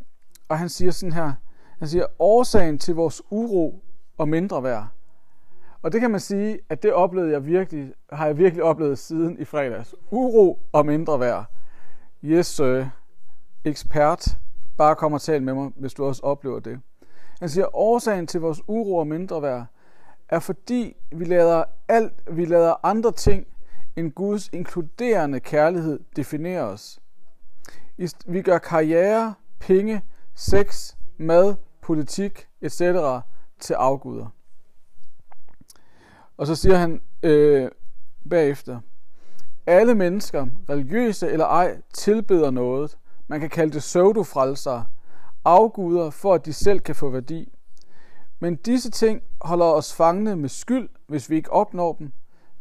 og 0.49 0.59
han 0.59 0.68
siger 0.68 0.90
sådan 0.90 1.12
her, 1.12 1.32
han 1.78 1.88
siger, 1.88 2.06
årsagen 2.18 2.78
til 2.78 2.94
vores 2.94 3.23
uro 3.30 3.85
og 4.18 4.28
mindre 4.28 4.62
værd. 4.62 4.88
Og 5.82 5.92
det 5.92 6.00
kan 6.00 6.10
man 6.10 6.20
sige, 6.20 6.58
at 6.68 6.82
det 6.82 6.92
oplevede 6.92 7.32
jeg 7.32 7.46
virkelig, 7.46 7.92
har 8.12 8.26
jeg 8.26 8.38
virkelig 8.38 8.64
oplevet 8.64 8.98
siden 8.98 9.38
i 9.38 9.44
fredags. 9.44 9.94
Uro 10.10 10.58
og 10.72 10.86
mindre 10.86 11.20
værd. 11.20 11.44
Yes, 12.24 12.46
sir. 12.46 12.84
Ekspert. 13.64 14.38
Bare 14.78 14.94
kom 14.94 15.12
og 15.12 15.20
tal 15.20 15.42
med 15.42 15.54
mig, 15.54 15.70
hvis 15.76 15.94
du 15.94 16.04
også 16.04 16.22
oplever 16.22 16.60
det. 16.60 16.80
Han 17.40 17.48
siger, 17.48 17.76
årsagen 17.76 18.26
til 18.26 18.40
vores 18.40 18.62
uro 18.68 18.96
og 18.96 19.06
mindre 19.06 19.42
værd, 19.42 19.66
er 20.28 20.38
fordi 20.38 20.96
vi 21.12 21.24
lader, 21.24 21.64
alt, 21.88 22.12
vi 22.30 22.44
lader 22.44 22.86
andre 22.86 23.12
ting 23.12 23.46
end 23.96 24.12
Guds 24.12 24.48
inkluderende 24.52 25.40
kærlighed 25.40 26.00
definere 26.16 26.62
os. 26.62 27.00
Vi 28.26 28.42
gør 28.42 28.58
karriere, 28.58 29.34
penge, 29.60 30.02
sex, 30.34 30.94
mad, 31.16 31.54
politik 31.80 32.48
etc. 32.60 32.82
til 33.60 33.74
afguder. 33.74 34.26
Og 36.36 36.46
så 36.46 36.54
siger 36.54 36.76
han 36.76 37.00
øh, 37.22 37.70
bagefter, 38.30 38.80
alle 39.66 39.94
mennesker, 39.94 40.46
religiøse 40.68 41.30
eller 41.30 41.46
ej, 41.46 41.76
tilbeder 41.94 42.50
noget. 42.50 42.98
Man 43.28 43.40
kan 43.40 43.50
kalde 43.50 43.72
det 43.72 43.80
pseudofrelser, 43.80 44.82
afguder, 45.44 46.10
for 46.10 46.34
at 46.34 46.46
de 46.46 46.52
selv 46.52 46.80
kan 46.80 46.94
få 46.94 47.08
værdi. 47.10 47.52
Men 48.40 48.56
disse 48.56 48.90
ting 48.90 49.22
holder 49.40 49.66
os 49.66 49.94
fangne 49.94 50.36
med 50.36 50.48
skyld, 50.48 50.88
hvis 51.06 51.30
vi 51.30 51.36
ikke 51.36 51.52
opnår 51.52 51.92
dem. 51.92 52.12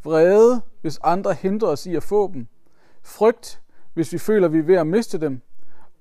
Vrede, 0.03 0.61
hvis 0.81 0.99
andre 1.03 1.33
hindrer 1.33 1.69
os 1.69 1.85
i 1.85 1.95
at 1.95 2.03
få 2.03 2.31
dem. 2.33 2.47
Frygt, 3.03 3.61
hvis 3.93 4.13
vi 4.13 4.17
føler, 4.17 4.47
vi 4.47 4.59
er 4.59 4.63
ved 4.63 4.75
at 4.75 4.87
miste 4.87 5.17
dem. 5.17 5.41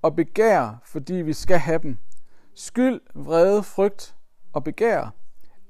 Og 0.02 0.16
begær, 0.16 0.80
fordi 0.84 1.14
vi 1.14 1.32
skal 1.32 1.58
have 1.58 1.78
dem. 1.78 1.98
Skyld, 2.54 3.00
vrede, 3.14 3.62
frygt 3.62 4.16
og 4.52 4.64
begær 4.64 5.14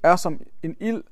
er 0.03 0.15
som 0.15 0.41
en 0.63 0.75
ild, 0.79 1.03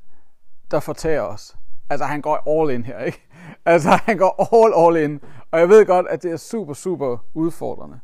der 0.72 0.80
fortager 0.80 1.22
os. 1.22 1.56
Altså, 1.90 2.06
han 2.06 2.22
går 2.22 2.62
all 2.62 2.76
in 2.76 2.84
her, 2.84 3.00
ikke? 3.00 3.22
Altså, 3.66 3.90
han 3.90 4.18
går 4.18 4.56
all, 4.56 4.98
all 4.98 5.06
in. 5.06 5.22
Og 5.52 5.60
jeg 5.60 5.70
ved 5.70 5.86
godt, 5.86 6.08
at 6.10 6.24
det 6.24 6.32
er 6.32 6.38
super, 6.38 6.74
super 6.74 7.18
udfordrende. 7.34 8.00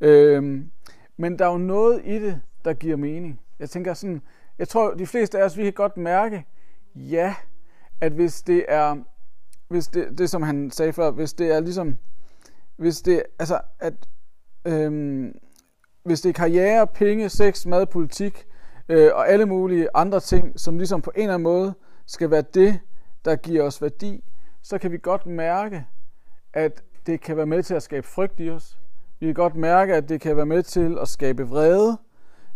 Øhm, 0.00 0.70
men 1.16 1.38
der 1.38 1.46
er 1.46 1.52
jo 1.52 1.58
noget 1.58 2.00
i 2.04 2.14
det, 2.14 2.40
der 2.64 2.72
giver 2.72 2.96
mening. 2.96 3.40
Jeg 3.58 3.70
tænker 3.70 3.94
sådan, 3.94 4.22
jeg 4.58 4.68
tror, 4.68 4.94
de 4.94 5.06
fleste 5.06 5.38
af 5.38 5.44
os, 5.44 5.56
vi 5.56 5.62
kan 5.62 5.72
godt 5.72 5.96
mærke, 5.96 6.46
ja, 6.94 7.34
at 8.00 8.12
hvis 8.12 8.42
det 8.42 8.64
er, 8.68 8.96
hvis 9.68 9.88
det, 9.88 10.18
det 10.18 10.30
som 10.30 10.42
han 10.42 10.70
sagde 10.70 10.92
før, 10.92 11.10
hvis 11.10 11.32
det 11.32 11.52
er 11.52 11.60
ligesom, 11.60 11.96
hvis 12.76 13.02
det, 13.02 13.22
altså, 13.38 13.60
at, 13.80 13.94
øhm, 14.64 15.32
hvis 16.04 16.20
det 16.20 16.28
er 16.28 16.32
karriere, 16.32 16.86
penge, 16.86 17.28
sex, 17.28 17.66
mad, 17.66 17.86
politik, 17.86 18.46
øh, 18.88 19.10
og 19.14 19.28
alle 19.28 19.46
mulige 19.46 19.88
andre 19.94 20.20
ting, 20.20 20.60
som 20.60 20.78
ligesom 20.78 21.02
på 21.02 21.12
en 21.14 21.22
eller 21.22 21.34
anden 21.34 21.42
måde 21.42 21.74
skal 22.08 22.30
være 22.30 22.44
det, 22.54 22.80
der 23.24 23.36
giver 23.36 23.62
os 23.62 23.82
værdi, 23.82 24.24
så 24.62 24.78
kan 24.78 24.92
vi 24.92 24.98
godt 24.98 25.26
mærke, 25.26 25.86
at 26.52 26.82
det 27.06 27.20
kan 27.20 27.36
være 27.36 27.46
med 27.46 27.62
til 27.62 27.74
at 27.74 27.82
skabe 27.82 28.06
frygt 28.06 28.40
i 28.40 28.50
os. 28.50 28.78
Vi 29.20 29.26
kan 29.26 29.34
godt 29.34 29.54
mærke, 29.54 29.94
at 29.94 30.08
det 30.08 30.20
kan 30.20 30.36
være 30.36 30.46
med 30.46 30.62
til 30.62 30.98
at 31.00 31.08
skabe 31.08 31.48
vrede. 31.48 31.98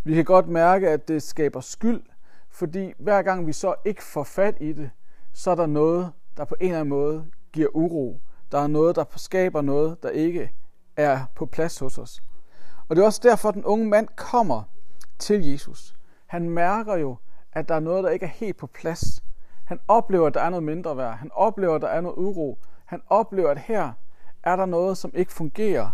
Vi 0.05 0.15
kan 0.15 0.25
godt 0.25 0.49
mærke, 0.49 0.91
at 0.91 1.09
det 1.09 1.23
skaber 1.23 1.61
skyld, 1.61 2.03
fordi 2.51 2.93
hver 2.99 3.23
gang 3.23 3.47
vi 3.47 3.53
så 3.53 3.75
ikke 3.85 4.03
får 4.03 4.25
fat 4.25 4.57
i 4.61 4.73
det, 4.73 4.91
så 5.33 5.51
er 5.51 5.55
der 5.55 5.67
noget, 5.67 6.13
der 6.37 6.45
på 6.45 6.57
en 6.61 6.67
eller 6.67 6.81
anden 6.81 6.89
måde 6.89 7.27
giver 7.53 7.69
uro. 7.77 8.21
Der 8.53 8.59
er 8.59 8.67
noget, 8.67 8.97
der 8.97 9.05
skaber 9.17 9.61
noget, 9.61 10.03
der 10.03 10.11
ikke 10.11 10.53
er 10.97 11.25
på 11.35 11.47
plads 11.47 11.79
hos 11.79 11.99
os. 11.99 12.23
Og 12.89 12.97
det 12.97 13.03
er 13.03 13.07
også 13.07 13.21
derfor, 13.23 13.49
at 13.49 13.55
den 13.55 13.65
unge 13.65 13.87
mand 13.87 14.09
kommer 14.17 14.63
til 15.19 15.47
Jesus. 15.47 15.97
Han 16.27 16.51
mærker 16.51 16.97
jo, 16.97 17.17
at 17.53 17.69
der 17.69 17.75
er 17.75 17.81
noget, 17.81 18.05
der 18.05 18.11
ikke 18.11 18.27
er 18.27 18.31
helt 18.31 18.57
på 18.57 18.67
plads. 18.67 19.23
Han 19.73 19.81
oplever, 19.89 20.27
at 20.27 20.35
der 20.35 20.41
er 20.41 20.51
noget 20.51 20.63
mindre 20.63 20.97
værd. 20.97 21.17
Han 21.17 21.31
oplever, 21.35 21.75
at 21.75 21.83
der 21.83 21.89
er 21.89 22.01
noget 22.01 22.17
uro. 22.17 22.59
Han 22.85 23.03
oplever, 23.07 23.51
at 23.51 23.59
her 23.59 23.93
er 24.43 24.57
der 24.57 24.67
noget, 24.67 24.99
som 24.99 25.11
ikke 25.15 25.33
fungerer. 25.33 25.91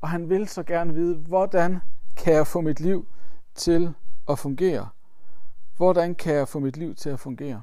Og 0.00 0.08
han 0.08 0.28
vil 0.28 0.48
så 0.48 0.62
gerne 0.62 0.94
vide, 0.94 1.16
hvordan 1.16 1.80
kan 2.16 2.34
jeg 2.34 2.46
få 2.46 2.60
mit 2.60 2.80
liv 2.80 3.08
til 3.54 3.94
at 4.28 4.38
fungere? 4.38 4.88
Hvordan 5.76 6.14
kan 6.14 6.34
jeg 6.34 6.48
få 6.48 6.58
mit 6.58 6.76
liv 6.76 6.94
til 6.94 7.10
at 7.10 7.20
fungere? 7.20 7.62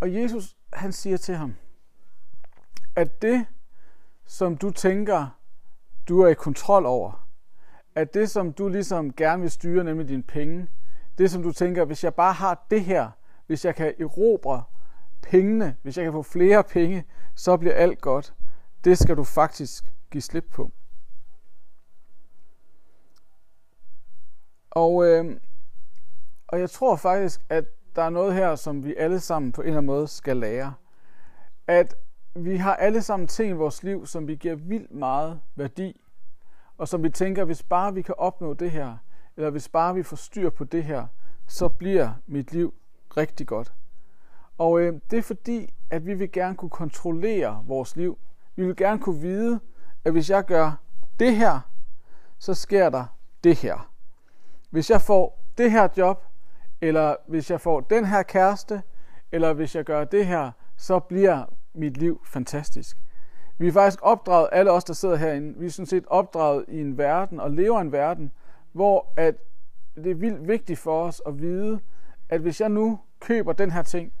Og 0.00 0.14
Jesus, 0.14 0.56
han 0.72 0.92
siger 0.92 1.16
til 1.16 1.34
ham, 1.34 1.54
at 2.96 3.22
det, 3.22 3.46
som 4.26 4.56
du 4.56 4.70
tænker, 4.70 5.26
du 6.08 6.20
er 6.20 6.28
i 6.28 6.34
kontrol 6.34 6.86
over, 6.86 7.28
at 7.94 8.14
det, 8.14 8.30
som 8.30 8.52
du 8.52 8.68
ligesom 8.68 9.12
gerne 9.12 9.42
vil 9.42 9.50
styre, 9.50 9.84
nemlig 9.84 10.08
dine 10.08 10.22
penge, 10.22 10.68
det, 11.18 11.30
som 11.30 11.42
du 11.42 11.52
tænker, 11.52 11.84
hvis 11.84 12.04
jeg 12.04 12.14
bare 12.14 12.32
har 12.32 12.66
det 12.70 12.84
her, 12.84 13.10
hvis 13.50 13.64
jeg 13.64 13.74
kan 13.74 13.94
erobre 14.00 14.62
pengene, 15.22 15.76
hvis 15.82 15.96
jeg 15.96 16.04
kan 16.04 16.12
få 16.12 16.22
flere 16.22 16.64
penge, 16.64 17.04
så 17.34 17.56
bliver 17.56 17.74
alt 17.74 18.00
godt. 18.00 18.34
Det 18.84 18.98
skal 18.98 19.16
du 19.16 19.24
faktisk 19.24 19.84
give 20.10 20.22
slip 20.22 20.44
på. 20.52 20.72
Og, 24.70 25.06
øh, 25.06 25.40
og 26.48 26.60
jeg 26.60 26.70
tror 26.70 26.96
faktisk, 26.96 27.40
at 27.48 27.64
der 27.96 28.02
er 28.02 28.10
noget 28.10 28.34
her, 28.34 28.54
som 28.54 28.84
vi 28.84 28.94
alle 28.96 29.20
sammen 29.20 29.52
på 29.52 29.60
en 29.60 29.66
eller 29.66 29.78
anden 29.78 29.86
måde 29.86 30.08
skal 30.08 30.36
lære. 30.36 30.74
At 31.66 31.94
vi 32.34 32.56
har 32.56 32.76
alle 32.76 33.02
sammen 33.02 33.28
ting 33.28 33.50
i 33.50 33.52
vores 33.52 33.82
liv, 33.82 34.06
som 34.06 34.28
vi 34.28 34.34
giver 34.34 34.54
vildt 34.54 34.92
meget 34.94 35.40
værdi, 35.54 36.00
og 36.78 36.88
som 36.88 37.02
vi 37.02 37.10
tænker, 37.10 37.44
hvis 37.44 37.62
bare 37.62 37.94
vi 37.94 38.02
kan 38.02 38.14
opnå 38.18 38.54
det 38.54 38.70
her, 38.70 38.96
eller 39.36 39.50
hvis 39.50 39.68
bare 39.68 39.94
vi 39.94 40.02
får 40.02 40.16
styr 40.16 40.50
på 40.50 40.64
det 40.64 40.84
her, 40.84 41.06
så 41.46 41.68
bliver 41.68 42.12
mit 42.26 42.52
liv 42.52 42.74
rigtig 43.16 43.46
godt. 43.46 43.72
Og 44.58 44.80
øh, 44.80 45.00
det 45.10 45.18
er 45.18 45.22
fordi, 45.22 45.74
at 45.90 46.06
vi 46.06 46.14
vil 46.14 46.32
gerne 46.32 46.56
kunne 46.56 46.70
kontrollere 46.70 47.64
vores 47.66 47.96
liv. 47.96 48.18
Vi 48.56 48.66
vil 48.66 48.76
gerne 48.76 49.00
kunne 49.00 49.20
vide, 49.20 49.60
at 50.04 50.12
hvis 50.12 50.30
jeg 50.30 50.44
gør 50.44 50.72
det 51.20 51.36
her, 51.36 51.60
så 52.38 52.54
sker 52.54 52.90
der 52.90 53.04
det 53.44 53.56
her. 53.56 53.90
Hvis 54.70 54.90
jeg 54.90 55.00
får 55.00 55.44
det 55.58 55.70
her 55.70 55.88
job, 55.96 56.24
eller 56.80 57.16
hvis 57.26 57.50
jeg 57.50 57.60
får 57.60 57.80
den 57.80 58.04
her 58.04 58.22
kæreste, 58.22 58.82
eller 59.32 59.52
hvis 59.52 59.76
jeg 59.76 59.84
gør 59.84 60.04
det 60.04 60.26
her, 60.26 60.50
så 60.76 60.98
bliver 60.98 61.44
mit 61.74 61.96
liv 61.96 62.20
fantastisk. 62.26 62.96
Vi 63.58 63.68
er 63.68 63.72
faktisk 63.72 63.98
opdraget, 64.02 64.48
alle 64.52 64.72
os, 64.72 64.84
der 64.84 64.92
sidder 64.92 65.16
herinde, 65.16 65.58
vi 65.58 65.66
er 65.66 65.70
sådan 65.70 65.86
set 65.86 66.04
opdraget 66.06 66.64
i 66.68 66.80
en 66.80 66.98
verden 66.98 67.40
og 67.40 67.50
lever 67.50 67.78
i 67.78 67.80
en 67.80 67.92
verden, 67.92 68.32
hvor 68.72 69.12
at 69.16 69.34
det 69.94 70.10
er 70.10 70.14
vildt 70.14 70.48
vigtigt 70.48 70.78
for 70.78 71.04
os 71.04 71.22
at 71.26 71.40
vide, 71.40 71.80
at 72.30 72.40
hvis 72.40 72.60
jeg 72.60 72.68
nu 72.68 73.00
køber 73.20 73.52
den 73.52 73.70
her 73.70 73.82
ting, 73.82 74.12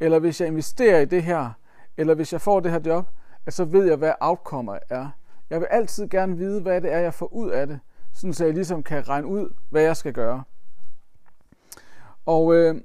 eller 0.00 0.18
hvis 0.18 0.40
jeg 0.40 0.48
investerer 0.48 1.00
i 1.00 1.04
det 1.04 1.22
her, 1.22 1.50
eller 1.96 2.14
hvis 2.14 2.32
jeg 2.32 2.40
får 2.40 2.60
det 2.60 2.70
her 2.70 2.80
job, 2.86 3.08
at 3.46 3.54
så 3.54 3.64
ved 3.64 3.86
jeg, 3.86 3.96
hvad 3.96 4.12
outcomeet 4.20 4.80
er. 4.88 5.10
Jeg 5.50 5.60
vil 5.60 5.66
altid 5.66 6.08
gerne 6.08 6.36
vide, 6.36 6.62
hvad 6.62 6.80
det 6.80 6.92
er, 6.92 6.98
jeg 6.98 7.14
får 7.14 7.26
ud 7.26 7.50
af 7.50 7.66
det, 7.66 7.80
sådan 8.12 8.34
så 8.34 8.44
jeg 8.44 8.54
ligesom 8.54 8.82
kan 8.82 9.08
regne 9.08 9.26
ud, 9.26 9.54
hvad 9.70 9.82
jeg 9.82 9.96
skal 9.96 10.12
gøre. 10.12 10.44
Og, 12.26 12.54
øh, 12.54 12.80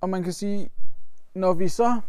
og 0.00 0.08
man 0.08 0.22
kan 0.22 0.32
sige, 0.32 0.70
når 1.34 1.52
vi 1.52 1.68
så 1.68 2.00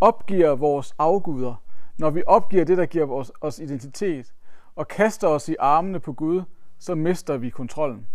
opgiver 0.00 0.54
vores 0.54 0.94
afguder, 0.98 1.62
når 1.98 2.10
vi 2.10 2.22
opgiver 2.26 2.64
det, 2.64 2.78
der 2.78 2.86
giver 2.86 3.12
os, 3.12 3.32
os 3.40 3.58
identitet, 3.58 4.34
og 4.76 4.88
kaster 4.88 5.28
os 5.28 5.48
i 5.48 5.56
armene 5.58 6.00
på 6.00 6.12
Gud, 6.12 6.42
så 6.78 6.94
mister 6.94 7.36
vi 7.36 7.50
kontrollen. 7.50 8.06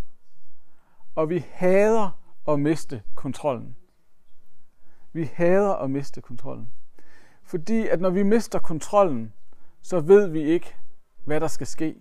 Og 1.18 1.30
vi 1.30 1.46
hader 1.52 2.20
at 2.48 2.60
miste 2.60 3.02
kontrollen. 3.16 3.76
Vi 5.14 5.30
hader 5.34 5.74
at 5.74 5.90
miste 5.90 6.22
kontrollen. 6.22 6.70
Fordi 7.44 7.88
at 7.88 8.02
når 8.02 8.10
vi 8.10 8.24
mister 8.24 8.60
kontrollen, 8.60 9.34
så 9.82 10.00
ved 10.00 10.28
vi 10.28 10.42
ikke, 10.42 10.76
hvad 11.26 11.40
der 11.40 11.48
skal 11.48 11.68
ske. 11.68 11.96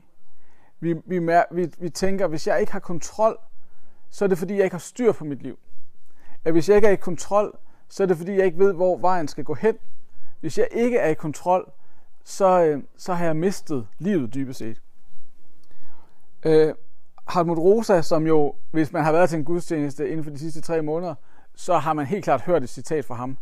Vi, 0.81 0.95
vi, 1.07 1.19
vi, 1.51 1.71
vi 1.79 1.91
tænker, 1.91 2.27
hvis 2.27 2.47
jeg 2.47 2.61
ikke 2.61 2.73
har 2.73 2.79
kontrol, 2.79 3.39
så 4.11 4.25
er 4.25 4.29
det 4.29 4.39
fordi, 4.39 4.55
jeg 4.55 4.65
ikke 4.65 4.75
har 4.75 4.79
styr 4.79 5.13
på 5.13 5.25
mit 5.25 5.43
liv. 5.43 5.59
At 6.45 6.53
hvis 6.53 6.69
jeg 6.69 6.77
ikke 6.77 6.89
er 6.89 6.93
i 6.93 6.97
kontrol, 6.97 7.59
så 7.89 8.03
er 8.03 8.07
det 8.07 8.17
fordi, 8.17 8.33
jeg 8.33 8.45
ikke 8.47 8.59
ved, 8.59 8.73
hvor 8.73 8.99
vejen 8.99 9.29
skal 9.29 9.45
gå 9.45 9.55
hen. 9.55 9.77
Hvis 10.41 10.59
jeg 10.59 10.69
ikke 10.73 10.99
er 10.99 11.09
i 11.09 11.15
kontrol, 11.15 11.73
så, 12.25 12.65
øh, 12.65 12.83
så 12.97 13.15
har 13.15 13.25
jeg 13.25 13.37
mistet 13.37 13.89
livet 13.99 14.35
dybest 14.35 14.59
set. 14.59 14.83
Øh, 16.45 16.75
Hartmut 17.27 17.59
Rosa, 17.59 18.03
som 18.03 18.27
jo, 18.27 18.55
hvis 18.71 18.93
man 18.93 19.05
har 19.05 19.13
været 19.13 19.31
til 19.31 19.39
en 19.39 19.45
gudstjeneste 19.45 20.11
inden 20.11 20.25
for 20.25 20.31
de 20.31 20.39
sidste 20.39 20.61
tre 20.61 20.83
måneder, 20.83 21.15
så 21.55 21.79
har 21.79 21.93
man 21.93 22.07
helt 22.07 22.25
klart 22.25 22.41
hørt 22.41 22.63
et 22.63 22.69
citat 22.69 23.05
fra 23.05 23.15
ham. 23.15 23.39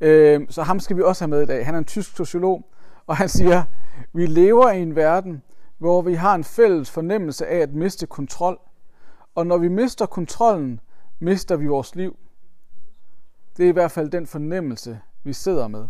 Øh, 0.00 0.40
så 0.48 0.62
ham 0.62 0.80
skal 0.80 0.96
vi 0.96 1.02
også 1.02 1.24
have 1.24 1.30
med 1.30 1.42
i 1.42 1.46
dag. 1.46 1.66
Han 1.66 1.74
er 1.74 1.78
en 1.78 1.84
tysk 1.84 2.16
sociolog, 2.16 2.70
og 3.06 3.16
han 3.16 3.28
siger, 3.28 3.64
vi 4.12 4.26
lever 4.26 4.70
i 4.70 4.82
en 4.82 4.96
verden, 4.96 5.42
hvor 5.78 6.02
vi 6.02 6.14
har 6.14 6.34
en 6.34 6.44
fælles 6.44 6.90
fornemmelse 6.90 7.46
af 7.46 7.58
at 7.58 7.74
miste 7.74 8.06
kontrol. 8.06 8.58
Og 9.34 9.46
når 9.46 9.58
vi 9.58 9.68
mister 9.68 10.06
kontrollen, 10.06 10.80
mister 11.18 11.56
vi 11.56 11.66
vores 11.66 11.94
liv. 11.94 12.16
Det 13.56 13.64
er 13.64 13.68
i 13.68 13.72
hvert 13.72 13.90
fald 13.90 14.10
den 14.10 14.26
fornemmelse, 14.26 15.00
vi 15.24 15.32
sidder 15.32 15.68
med. 15.68 15.86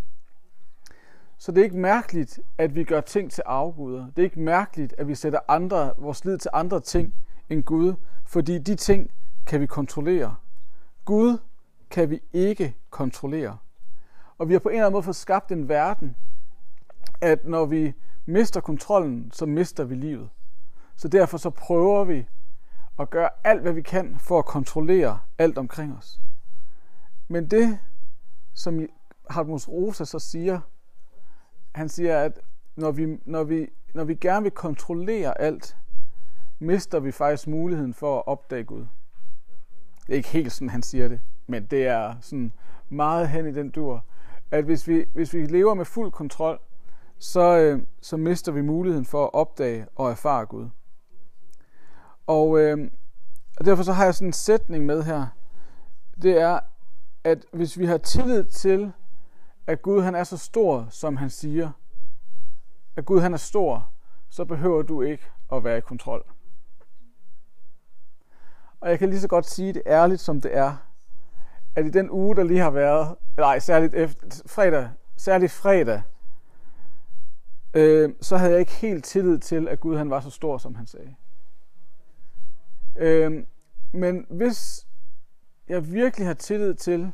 Så 1.38 1.52
det 1.52 1.60
er 1.60 1.64
ikke 1.64 1.78
mærkeligt, 1.78 2.40
at 2.58 2.74
vi 2.74 2.84
gør 2.84 3.00
ting 3.00 3.30
til 3.30 3.42
afguder. 3.46 4.06
Det 4.06 4.18
er 4.18 4.24
ikke 4.24 4.40
mærkeligt, 4.40 4.94
at 4.98 5.08
vi 5.08 5.14
sætter 5.14 5.38
andre, 5.48 5.92
vores 5.98 6.24
lid 6.24 6.38
til 6.38 6.50
andre 6.54 6.80
ting 6.80 7.14
end 7.48 7.62
Gud, 7.62 7.94
fordi 8.24 8.58
de 8.58 8.74
ting 8.74 9.10
kan 9.46 9.60
vi 9.60 9.66
kontrollere. 9.66 10.34
Gud 11.04 11.38
kan 11.90 12.10
vi 12.10 12.20
ikke 12.32 12.76
kontrollere. 12.90 13.58
Og 14.38 14.48
vi 14.48 14.52
har 14.52 14.60
på 14.60 14.68
en 14.68 14.74
eller 14.74 14.86
anden 14.86 14.92
måde 14.92 15.02
fået 15.02 15.16
skabt 15.16 15.52
en 15.52 15.68
verden, 15.68 16.16
at 17.20 17.44
når 17.44 17.64
vi 17.64 17.92
mister 18.26 18.60
kontrollen, 18.60 19.30
så 19.32 19.46
mister 19.46 19.84
vi 19.84 19.94
livet. 19.94 20.28
Så 20.96 21.08
derfor 21.08 21.38
så 21.38 21.50
prøver 21.50 22.04
vi 22.04 22.26
at 22.98 23.10
gøre 23.10 23.28
alt, 23.44 23.62
hvad 23.62 23.72
vi 23.72 23.82
kan 23.82 24.16
for 24.18 24.38
at 24.38 24.44
kontrollere 24.44 25.18
alt 25.38 25.58
omkring 25.58 25.96
os. 25.98 26.20
Men 27.28 27.46
det, 27.50 27.78
som 28.54 28.88
Hartmut 29.30 29.68
Rosa 29.68 30.04
så 30.04 30.18
siger, 30.18 30.60
han 31.72 31.88
siger, 31.88 32.18
at 32.18 32.40
når 32.76 32.90
vi, 32.90 33.18
når, 33.24 33.44
vi, 33.44 33.68
når 33.94 34.04
vi 34.04 34.14
gerne 34.14 34.42
vil 34.42 34.52
kontrollere 34.52 35.40
alt, 35.40 35.76
mister 36.62 37.00
vi 37.00 37.12
faktisk 37.12 37.48
muligheden 37.48 37.94
for 37.94 38.18
at 38.18 38.26
opdage 38.26 38.64
Gud. 38.64 38.86
Det 40.06 40.12
er 40.12 40.16
ikke 40.16 40.28
helt 40.28 40.52
sådan, 40.52 40.70
han 40.70 40.82
siger 40.82 41.08
det, 41.08 41.20
men 41.46 41.66
det 41.66 41.86
er 41.86 42.14
sådan 42.20 42.52
meget 42.88 43.28
hen 43.28 43.46
i 43.46 43.52
den 43.52 43.70
dur, 43.70 44.04
at 44.50 44.64
hvis 44.64 44.88
vi, 44.88 45.04
hvis 45.14 45.34
vi 45.34 45.46
lever 45.46 45.74
med 45.74 45.84
fuld 45.84 46.12
kontrol, 46.12 46.60
så, 47.18 47.58
øh, 47.58 47.82
så 48.00 48.16
mister 48.16 48.52
vi 48.52 48.60
muligheden 48.60 49.04
for 49.04 49.24
at 49.24 49.30
opdage 49.32 49.86
og 49.94 50.10
erfare 50.10 50.46
Gud. 50.46 50.68
Og, 52.26 52.58
øh, 52.58 52.90
og 53.58 53.64
derfor 53.64 53.82
så 53.82 53.92
har 53.92 54.04
jeg 54.04 54.14
sådan 54.14 54.28
en 54.28 54.32
sætning 54.32 54.86
med 54.86 55.02
her. 55.02 55.26
Det 56.22 56.40
er, 56.40 56.60
at 57.24 57.44
hvis 57.52 57.78
vi 57.78 57.86
har 57.86 57.98
tillid 57.98 58.44
til, 58.44 58.92
at 59.66 59.82
Gud 59.82 60.02
han 60.02 60.14
er 60.14 60.24
så 60.24 60.36
stor, 60.36 60.86
som 60.90 61.16
han 61.16 61.30
siger, 61.30 61.70
at 62.96 63.04
Gud 63.04 63.20
han 63.20 63.32
er 63.32 63.38
stor, 63.38 63.92
så 64.30 64.44
behøver 64.44 64.82
du 64.82 65.02
ikke 65.02 65.24
at 65.52 65.64
være 65.64 65.78
i 65.78 65.80
kontrol. 65.80 66.24
Og 68.82 68.90
jeg 68.90 68.98
kan 68.98 69.08
lige 69.08 69.20
så 69.20 69.28
godt 69.28 69.46
sige 69.46 69.72
det 69.72 69.82
ærligt, 69.86 70.20
som 70.20 70.40
det 70.40 70.56
er, 70.56 70.76
at 71.76 71.86
i 71.86 71.90
den 71.90 72.10
uge, 72.10 72.36
der 72.36 72.44
lige 72.44 72.60
har 72.60 72.70
været, 72.70 73.16
nej, 73.36 73.58
særligt 73.58 73.94
efter, 73.94 74.42
fredag, 74.46 74.88
særligt 75.16 75.52
fredag, 75.52 76.02
øh, 77.74 78.14
så 78.20 78.36
havde 78.36 78.52
jeg 78.52 78.60
ikke 78.60 78.72
helt 78.72 79.04
tillid 79.04 79.38
til, 79.38 79.68
at 79.68 79.80
Gud 79.80 79.96
han 79.96 80.10
var 80.10 80.20
så 80.20 80.30
stor, 80.30 80.58
som 80.58 80.74
han 80.74 80.86
sagde. 80.86 81.14
Øh, 82.96 83.44
men 83.92 84.26
hvis 84.30 84.86
jeg 85.68 85.92
virkelig 85.92 86.26
har 86.26 86.34
tillid 86.34 86.74
til, 86.74 87.12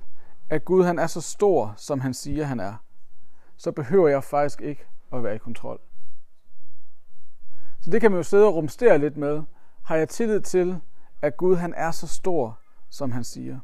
at 0.51 0.65
Gud 0.65 0.85
han 0.85 0.99
er 0.99 1.07
så 1.07 1.21
stor, 1.21 1.75
som 1.77 2.01
han 2.01 2.15
siger, 2.15 2.45
han 2.45 2.61
er, 2.61 2.75
så 3.57 3.73
behøver 3.73 4.09
jeg 4.09 4.25
faktisk 4.25 4.61
ikke 4.61 4.85
at 5.13 5.25
være 5.25 5.35
i 5.35 5.39
kontrol. 5.39 5.81
Så 7.81 7.91
det 7.91 8.01
kan 8.01 8.11
man 8.11 8.19
jo 8.19 8.23
sidde 8.23 8.47
og 8.47 8.55
rumstere 8.55 8.99
lidt 8.99 9.17
med. 9.17 9.43
Har 9.83 9.97
jeg 9.97 10.09
tillid 10.09 10.41
til, 10.41 10.81
at 11.23 11.37
Gud 11.37 11.57
han 11.57 11.75
er 11.77 11.91
så 11.91 12.07
stor, 12.07 12.59
som 12.91 13.13
han 13.13 13.25
siger? 13.25 13.59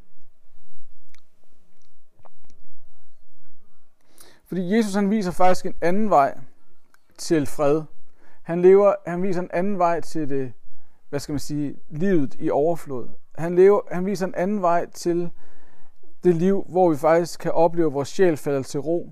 Fordi 4.47 4.75
Jesus 4.75 4.95
han 4.95 5.09
viser 5.09 5.31
faktisk 5.31 5.65
en 5.65 5.75
anden 5.81 6.09
vej 6.09 6.37
til 7.17 7.45
fred. 7.45 7.83
Han, 8.43 8.61
lever, 8.61 8.93
han 9.07 9.23
viser 9.23 9.41
en 9.41 9.49
anden 9.53 9.79
vej 9.79 9.99
til 9.99 10.29
det, 10.29 10.53
hvad 11.09 11.19
skal 11.19 11.33
man 11.33 11.39
sige, 11.39 11.75
livet 11.89 12.35
i 12.39 12.49
overflod. 12.49 13.09
Han, 13.37 13.55
lever, 13.55 13.81
han 13.91 14.05
viser 14.05 14.25
en 14.27 14.35
anden 14.35 14.61
vej 14.61 14.85
til 14.89 15.31
det 16.23 16.35
liv, 16.35 16.65
hvor 16.69 16.89
vi 16.89 16.97
faktisk 16.97 17.39
kan 17.39 17.51
opleve, 17.51 17.87
at 17.87 17.93
vores 17.93 18.09
sjæl 18.09 18.37
falder 18.37 18.61
til 18.61 18.79
ro, 18.79 19.11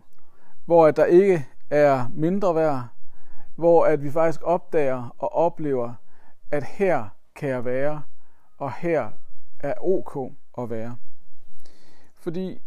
hvor 0.65 0.87
at 0.87 0.95
der 0.95 1.05
ikke 1.05 1.47
er 1.69 2.07
mindre 2.13 2.55
værd, 2.55 2.87
hvor 3.55 3.85
at 3.85 4.03
vi 4.03 4.11
faktisk 4.11 4.41
opdager 4.43 5.15
og 5.17 5.33
oplever, 5.35 5.93
at 6.51 6.63
her 6.63 7.09
kan 7.35 7.49
jeg 7.49 7.65
være, 7.65 8.01
og 8.63 8.73
her 8.73 9.11
er 9.59 9.73
ok 9.81 10.31
at 10.57 10.69
være. 10.69 10.97
Fordi 12.15 12.61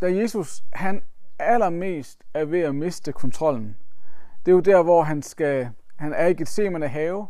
da 0.00 0.06
Jesus 0.16 0.64
han 0.72 1.02
allermest 1.38 2.24
er 2.34 2.44
ved 2.44 2.60
at 2.60 2.74
miste 2.74 3.12
kontrollen, 3.12 3.76
det 4.46 4.52
er 4.52 4.54
jo 4.54 4.60
der, 4.60 4.82
hvor 4.82 5.02
han 5.02 5.22
skal, 5.22 5.70
han 5.96 6.12
er 6.12 6.26
i 6.26 6.34
Gethsemane 6.34 6.88
have, 6.88 7.26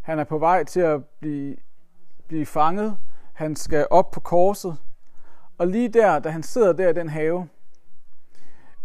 han 0.00 0.18
er 0.18 0.24
på 0.24 0.38
vej 0.38 0.64
til 0.64 0.80
at 0.80 1.04
blive, 1.04 1.56
blive 2.28 2.46
fanget, 2.46 2.98
han 3.32 3.56
skal 3.56 3.86
op 3.90 4.10
på 4.10 4.20
korset. 4.20 4.76
Og 5.58 5.66
lige 5.66 5.88
der, 5.88 6.18
da 6.18 6.28
han 6.28 6.42
sidder 6.42 6.72
der 6.72 6.88
i 6.88 6.92
den 6.92 7.08
have, 7.08 7.48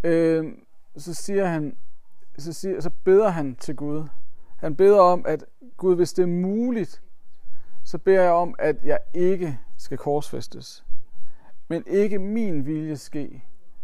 øh, 0.04 0.54
så 0.98 1.13
siger 1.13 1.46
han, 1.46 1.78
så, 2.38 2.54
siger, 2.54 2.82
så 2.82 2.89
beder 3.04 3.30
han 3.30 3.56
til 3.56 3.76
Gud. 3.76 4.08
Han 4.58 4.76
beder 4.76 5.02
om, 5.02 5.26
at 5.28 5.46
Gud, 5.78 5.96
hvis 5.96 6.13
det 6.13 6.24
er 6.24 6.28
muligt, 6.28 7.02
så 7.89 7.97
beder 7.97 8.21
jeg 8.21 8.32
om, 8.32 8.56
at 8.60 8.75
jeg 8.84 8.99
ikke 9.13 9.60
skal 9.78 9.97
korsfæstes. 9.97 10.86
Men 11.67 11.84
ikke 11.88 12.19
min 12.19 12.65
vilje 12.65 12.95
ske, 12.95 13.43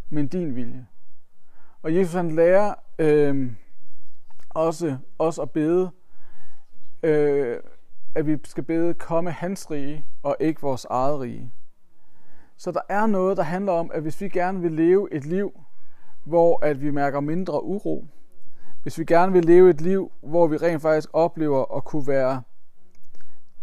men 0.10 0.28
din 0.28 0.56
vilje. 0.56 0.88
Og 1.82 1.96
Jesus 1.96 2.14
han 2.14 2.32
lærer 2.32 2.74
øh, 3.00 3.52
også 4.50 4.98
os 5.20 5.40
at 5.40 5.52
bede, 5.52 5.92
øh, 7.04 7.60
at 8.16 8.28
vi 8.28 8.38
skal 8.44 8.64
bede, 8.64 8.94
komme 8.94 9.32
hans 9.32 9.72
rige 9.72 10.06
og 10.24 10.38
ikke 10.40 10.62
vores 10.62 10.86
eget 10.86 11.20
rige. 11.20 11.52
Så 12.58 12.72
der 12.72 12.82
er 12.90 13.06
noget, 13.06 13.38
der 13.38 13.44
handler 13.44 13.72
om, 13.72 13.92
at 13.94 14.02
hvis 14.02 14.22
vi 14.22 14.30
gerne 14.30 14.62
vil 14.62 14.72
leve 14.72 15.14
et 15.14 15.26
liv, 15.26 15.62
hvor 16.24 16.66
at 16.66 16.82
vi 16.82 16.92
mærker 16.92 17.20
mindre 17.20 17.64
uro, 17.64 18.06
hvis 18.84 19.00
vi 19.00 19.06
gerne 19.06 19.32
vil 19.32 19.46
leve 19.46 19.70
et 19.70 19.82
liv, 19.82 20.12
hvor 20.22 20.48
vi 20.48 20.58
rent 20.58 20.82
faktisk 20.82 21.10
oplever 21.14 21.76
at 21.78 21.84
kunne 21.84 22.08
være 22.08 22.42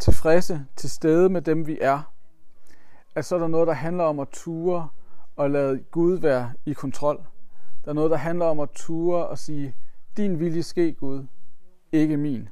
tilfredse, 0.02 0.66
til 0.76 0.90
stede 0.90 1.28
med 1.28 1.42
dem 1.42 1.66
vi 1.66 1.78
er, 1.80 2.12
at 3.14 3.24
så 3.24 3.34
er 3.34 3.38
der 3.38 3.48
noget, 3.48 3.66
der 3.66 3.72
handler 3.72 4.04
om 4.04 4.20
at 4.20 4.28
ture 4.32 4.88
og 5.36 5.50
lade 5.50 5.78
Gud 5.78 6.18
være 6.18 6.52
i 6.66 6.72
kontrol. 6.72 7.16
Der 7.84 7.90
er 7.90 7.94
noget, 7.94 8.10
der 8.10 8.16
handler 8.16 8.46
om 8.46 8.60
at 8.60 8.68
ture 8.74 9.26
og 9.26 9.38
sige, 9.38 9.74
din 10.16 10.40
vilje 10.40 10.62
ske 10.62 10.92
Gud, 10.92 11.26
ikke 11.92 12.16
min. 12.16 12.48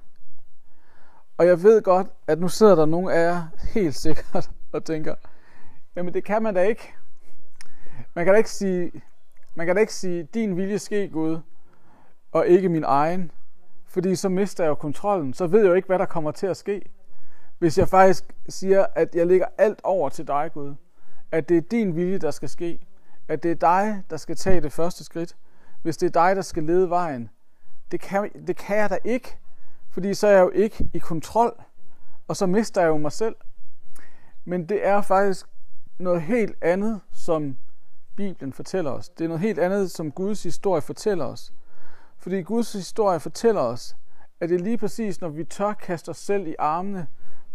Og 1.39 1.47
jeg 1.47 1.63
ved 1.63 1.83
godt, 1.83 2.07
at 2.27 2.41
nu 2.41 2.49
sidder 2.49 2.75
der 2.75 2.87
nogle 2.87 3.13
af 3.13 3.33
jer 3.33 3.43
helt 3.75 3.95
sikkert 4.05 4.51
og 4.73 4.85
tænker, 4.85 5.15
jamen 5.97 6.15
det 6.15 6.25
kan 6.25 6.43
man 6.43 6.55
da 6.55 6.63
ikke. 6.63 6.95
Man 8.15 8.25
kan 8.25 8.35
da 8.35 8.39
ikke 8.39 8.51
sige, 8.51 8.93
man 9.55 9.67
kan 9.67 9.77
da 9.77 9.81
ikke 9.81 9.95
sige, 9.95 10.23
din 10.23 10.57
vilje 10.57 10.79
ske 10.79 11.09
Gud, 11.09 11.39
og 12.33 12.47
ikke 12.47 12.69
min 12.69 12.85
egen. 12.85 13.31
Fordi 13.87 14.15
så 14.15 14.29
mister 14.29 14.65
jeg 14.65 14.69
jo 14.69 14.75
kontrollen. 14.75 15.35
Så 15.35 15.47
ved 15.47 15.61
jeg 15.61 15.69
jo 15.69 15.75
ikke, 15.75 15.87
hvad 15.87 15.99
der 15.99 16.07
kommer 16.07 16.31
til 16.31 16.47
at 16.47 16.57
ske. 16.57 16.83
Hvis 17.61 17.79
jeg 17.79 17.89
faktisk 17.89 18.25
siger, 18.49 18.87
at 18.95 19.15
jeg 19.15 19.27
lægger 19.27 19.47
alt 19.59 19.81
over 19.85 20.09
til 20.09 20.27
dig, 20.27 20.51
Gud. 20.55 20.75
At 21.33 21.49
det 21.49 21.57
er 21.57 21.61
din 21.61 21.97
vilje, 21.97 22.19
der 22.19 22.31
skal 22.31 22.49
ske. 22.49 22.87
At 23.29 23.43
det 23.43 23.51
er 23.51 23.55
dig, 23.55 24.03
der 24.11 24.17
skal 24.17 24.37
tage 24.37 24.61
det 24.61 24.73
første 24.73 25.05
skridt. 25.05 25.37
Hvis 25.83 25.97
det 25.97 26.07
er 26.07 26.27
dig, 26.27 26.37
der 26.37 26.43
skal 26.43 26.63
lede 26.63 26.91
vejen. 26.91 27.31
Det 27.91 28.01
kan, 28.01 28.31
det 28.47 28.57
kan 28.57 28.77
jeg 28.77 28.91
da 28.91 28.99
ikke. 29.05 29.39
Fordi 29.91 30.15
så 30.15 30.27
er 30.27 30.31
jeg 30.31 30.41
jo 30.41 30.51
ikke 30.51 30.91
i 30.93 30.99
kontrol, 30.99 31.63
og 32.29 32.37
så 32.37 32.47
mister 32.47 32.81
jeg 32.81 32.89
jo 32.89 32.97
mig 32.97 33.13
selv. 33.13 33.37
Men 34.45 34.69
det 34.69 34.87
er 34.87 35.01
faktisk 35.01 35.47
noget 35.99 36.23
helt 36.23 36.57
andet, 36.61 37.01
som 37.13 37.59
Bibelen 38.17 38.53
fortæller 38.53 38.91
os. 38.91 39.09
Det 39.09 39.25
er 39.25 39.29
noget 39.29 39.41
helt 39.41 39.59
andet, 39.59 39.91
som 39.91 40.13
Guds 40.13 40.43
historie 40.43 40.83
fortæller 40.83 41.25
os. 41.25 41.53
Fordi 42.19 42.43
Guds 42.43 42.73
historie 42.73 43.21
fortæller 43.21 43.61
os, 43.61 43.97
at 44.41 44.49
det 44.49 44.61
er 44.61 44.65
lige 44.65 44.79
præcis, 44.79 45.21
når 45.21 45.29
vi 45.29 45.45
tør 45.45 45.73
kaste 45.73 46.09
os 46.09 46.17
selv 46.17 46.47
i 46.47 46.55
armene 46.59 47.07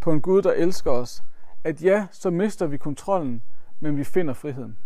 på 0.06 0.12
en 0.12 0.20
Gud, 0.20 0.42
der 0.42 0.52
elsker 0.52 0.90
os, 0.90 1.22
at 1.64 1.82
ja, 1.82 2.06
så 2.10 2.30
mister 2.30 2.66
vi 2.66 2.76
kontrollen, 2.76 3.42
men 3.80 3.96
vi 3.96 4.04
finder 4.04 4.34
friheden. 4.34 4.78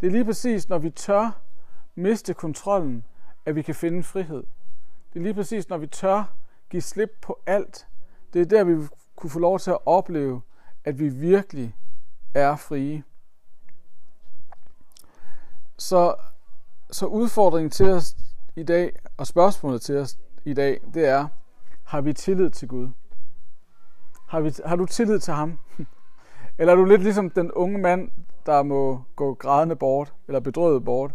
Det 0.00 0.06
er 0.06 0.10
lige 0.10 0.24
præcis, 0.24 0.68
når 0.68 0.78
vi 0.78 0.90
tør 0.90 1.40
miste 1.94 2.34
kontrollen, 2.34 3.04
at 3.46 3.54
vi 3.54 3.62
kan 3.62 3.74
finde 3.74 4.02
frihed. 4.02 4.44
Det 5.12 5.18
er 5.18 5.22
lige 5.22 5.34
præcis, 5.34 5.68
når 5.68 5.78
vi 5.78 5.86
tør 5.86 6.34
give 6.70 6.82
slip 6.82 7.10
på 7.22 7.42
alt. 7.46 7.86
Det 8.32 8.40
er 8.40 8.46
der, 8.46 8.64
vi 8.64 8.88
kunne 9.16 9.30
få 9.30 9.38
lov 9.38 9.58
til 9.58 9.70
at 9.70 9.78
opleve, 9.86 10.42
at 10.84 10.98
vi 10.98 11.08
virkelig 11.08 11.76
er 12.34 12.56
frie. 12.56 13.04
Så, 15.78 16.14
så 16.90 17.06
udfordringen 17.06 17.70
til 17.70 17.90
os 17.90 18.16
i 18.56 18.62
dag, 18.62 18.96
og 19.16 19.26
spørgsmålet 19.26 19.82
til 19.82 19.96
os 19.96 20.18
i 20.44 20.54
dag, 20.54 20.80
det 20.94 21.06
er, 21.06 21.28
har 21.84 22.00
vi 22.00 22.12
tillid 22.12 22.50
til 22.50 22.68
Gud? 22.68 22.88
Har, 24.30 24.40
vi, 24.40 24.52
har 24.66 24.76
du 24.76 24.86
tillid 24.86 25.18
til 25.18 25.34
ham? 25.34 25.58
Eller 26.58 26.72
er 26.72 26.76
du 26.76 26.84
lidt 26.84 27.02
ligesom 27.02 27.30
den 27.30 27.52
unge 27.52 27.78
mand, 27.78 28.10
der 28.46 28.62
må 28.62 29.02
gå 29.16 29.34
grædende 29.34 29.76
bort, 29.76 30.14
eller 30.26 30.40
bedrøvet 30.40 30.84
bort, 30.84 31.12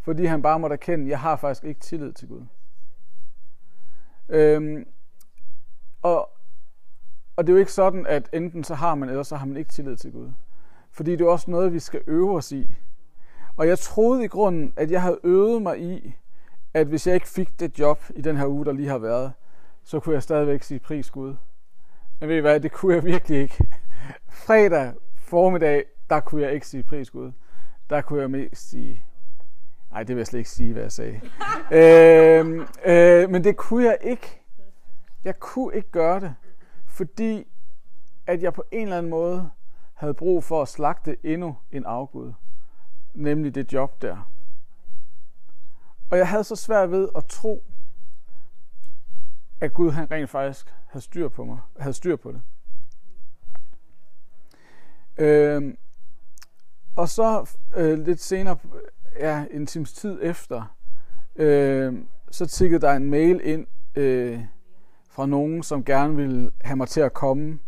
fordi 0.00 0.24
han 0.24 0.42
bare 0.42 0.58
må 0.58 0.66
erkende, 0.66 1.10
jeg 1.10 1.20
har 1.20 1.36
faktisk 1.36 1.64
ikke 1.64 1.80
tillid 1.80 2.12
til 2.12 2.28
Gud. 2.28 2.42
Øhm, 4.28 4.86
og, 6.02 6.30
og 7.36 7.46
det 7.46 7.52
er 7.52 7.54
jo 7.54 7.58
ikke 7.58 7.72
sådan, 7.72 8.06
at 8.06 8.28
enten 8.32 8.64
så 8.64 8.74
har 8.74 8.94
man, 8.94 9.08
eller 9.08 9.22
så 9.22 9.36
har 9.36 9.46
man 9.46 9.56
ikke 9.56 9.72
tillid 9.72 9.96
til 9.96 10.12
Gud. 10.12 10.32
Fordi 10.90 11.12
det 11.12 11.20
er 11.20 11.30
også 11.30 11.50
noget, 11.50 11.72
vi 11.72 11.78
skal 11.78 12.00
øve 12.06 12.36
os 12.36 12.52
i. 12.52 12.74
Og 13.56 13.68
jeg 13.68 13.78
troede 13.78 14.24
i 14.24 14.28
grunden, 14.28 14.72
at 14.76 14.90
jeg 14.90 15.02
havde 15.02 15.18
øvet 15.24 15.62
mig 15.62 15.80
i, 15.80 16.16
at 16.74 16.86
hvis 16.86 17.06
jeg 17.06 17.14
ikke 17.14 17.28
fik 17.28 17.60
det 17.60 17.78
job 17.78 18.02
i 18.14 18.20
den 18.20 18.36
her 18.36 18.46
uge, 18.46 18.64
der 18.64 18.72
lige 18.72 18.88
har 18.88 18.98
været, 18.98 19.32
så 19.82 20.00
kunne 20.00 20.14
jeg 20.14 20.22
stadigvæk 20.22 20.62
sige 20.62 20.80
pris 20.80 21.10
Gud. 21.10 21.34
Men 22.20 22.28
ved 22.28 22.36
I 22.36 22.40
hvad, 22.40 22.60
det 22.60 22.72
kunne 22.72 22.94
jeg 22.94 23.04
virkelig 23.04 23.40
ikke. 23.40 23.66
Fredag 24.28 24.92
formiddag, 25.16 25.84
der 26.10 26.20
kunne 26.20 26.42
jeg 26.42 26.52
ikke 26.52 26.66
sige 26.66 26.82
pris 26.82 27.10
Gud. 27.10 27.32
Der 27.90 28.00
kunne 28.00 28.20
jeg 28.20 28.30
mest 28.30 28.70
sige, 28.70 29.02
nej, 29.90 30.02
det 30.02 30.16
vil 30.16 30.20
jeg 30.20 30.26
slet 30.26 30.38
ikke 30.38 30.50
sige, 30.50 30.72
hvad 30.72 30.82
jeg 30.82 30.92
sagde. 30.92 31.20
øh, 31.78 32.66
øh, 32.84 33.30
men 33.30 33.44
det 33.44 33.56
kunne 33.56 33.84
jeg 33.84 33.98
ikke. 34.00 34.40
Jeg 35.24 35.38
kunne 35.38 35.74
ikke 35.74 35.90
gøre 35.90 36.20
det, 36.20 36.34
fordi 36.86 37.46
at 38.26 38.42
jeg 38.42 38.52
på 38.52 38.64
en 38.70 38.82
eller 38.82 38.98
anden 38.98 39.10
måde 39.10 39.50
havde 39.94 40.14
brug 40.14 40.44
for 40.44 40.62
at 40.62 40.68
slagte 40.68 41.16
endnu 41.22 41.56
en 41.72 41.84
afgud. 41.84 42.32
Nemlig 43.14 43.54
det 43.54 43.72
job 43.72 44.02
der. 44.02 44.30
Og 46.10 46.18
jeg 46.18 46.28
havde 46.28 46.44
så 46.44 46.56
svært 46.56 46.90
ved 46.90 47.08
at 47.16 47.24
tro, 47.24 47.64
at 49.60 49.72
Gud 49.72 49.90
han 49.90 50.10
rent 50.10 50.30
faktisk 50.30 50.74
havde 50.86 51.04
styr 51.04 51.28
på 51.28 51.44
mig, 51.44 51.58
havde 51.78 51.94
styr 51.94 52.16
på 52.16 52.32
det. 52.32 52.42
Øh, 55.16 55.74
og 56.96 57.08
så 57.08 57.50
øh, 57.76 57.98
lidt 57.98 58.20
senere, 58.20 58.58
ja, 59.18 59.44
en 59.50 59.66
times 59.66 59.92
tid 59.92 60.18
efter, 60.22 60.76
øh, 61.36 61.94
så 62.30 62.46
tikkede 62.46 62.80
der 62.80 62.92
en 62.92 63.10
mail 63.10 63.40
ind 63.44 63.66
øh, 63.94 64.40
fra 65.08 65.26
nogen, 65.26 65.62
som 65.62 65.84
gerne 65.84 66.16
ville 66.16 66.50
have 66.64 66.76
mig 66.76 66.88
til 66.88 67.00
at 67.00 67.14
komme 67.14 67.58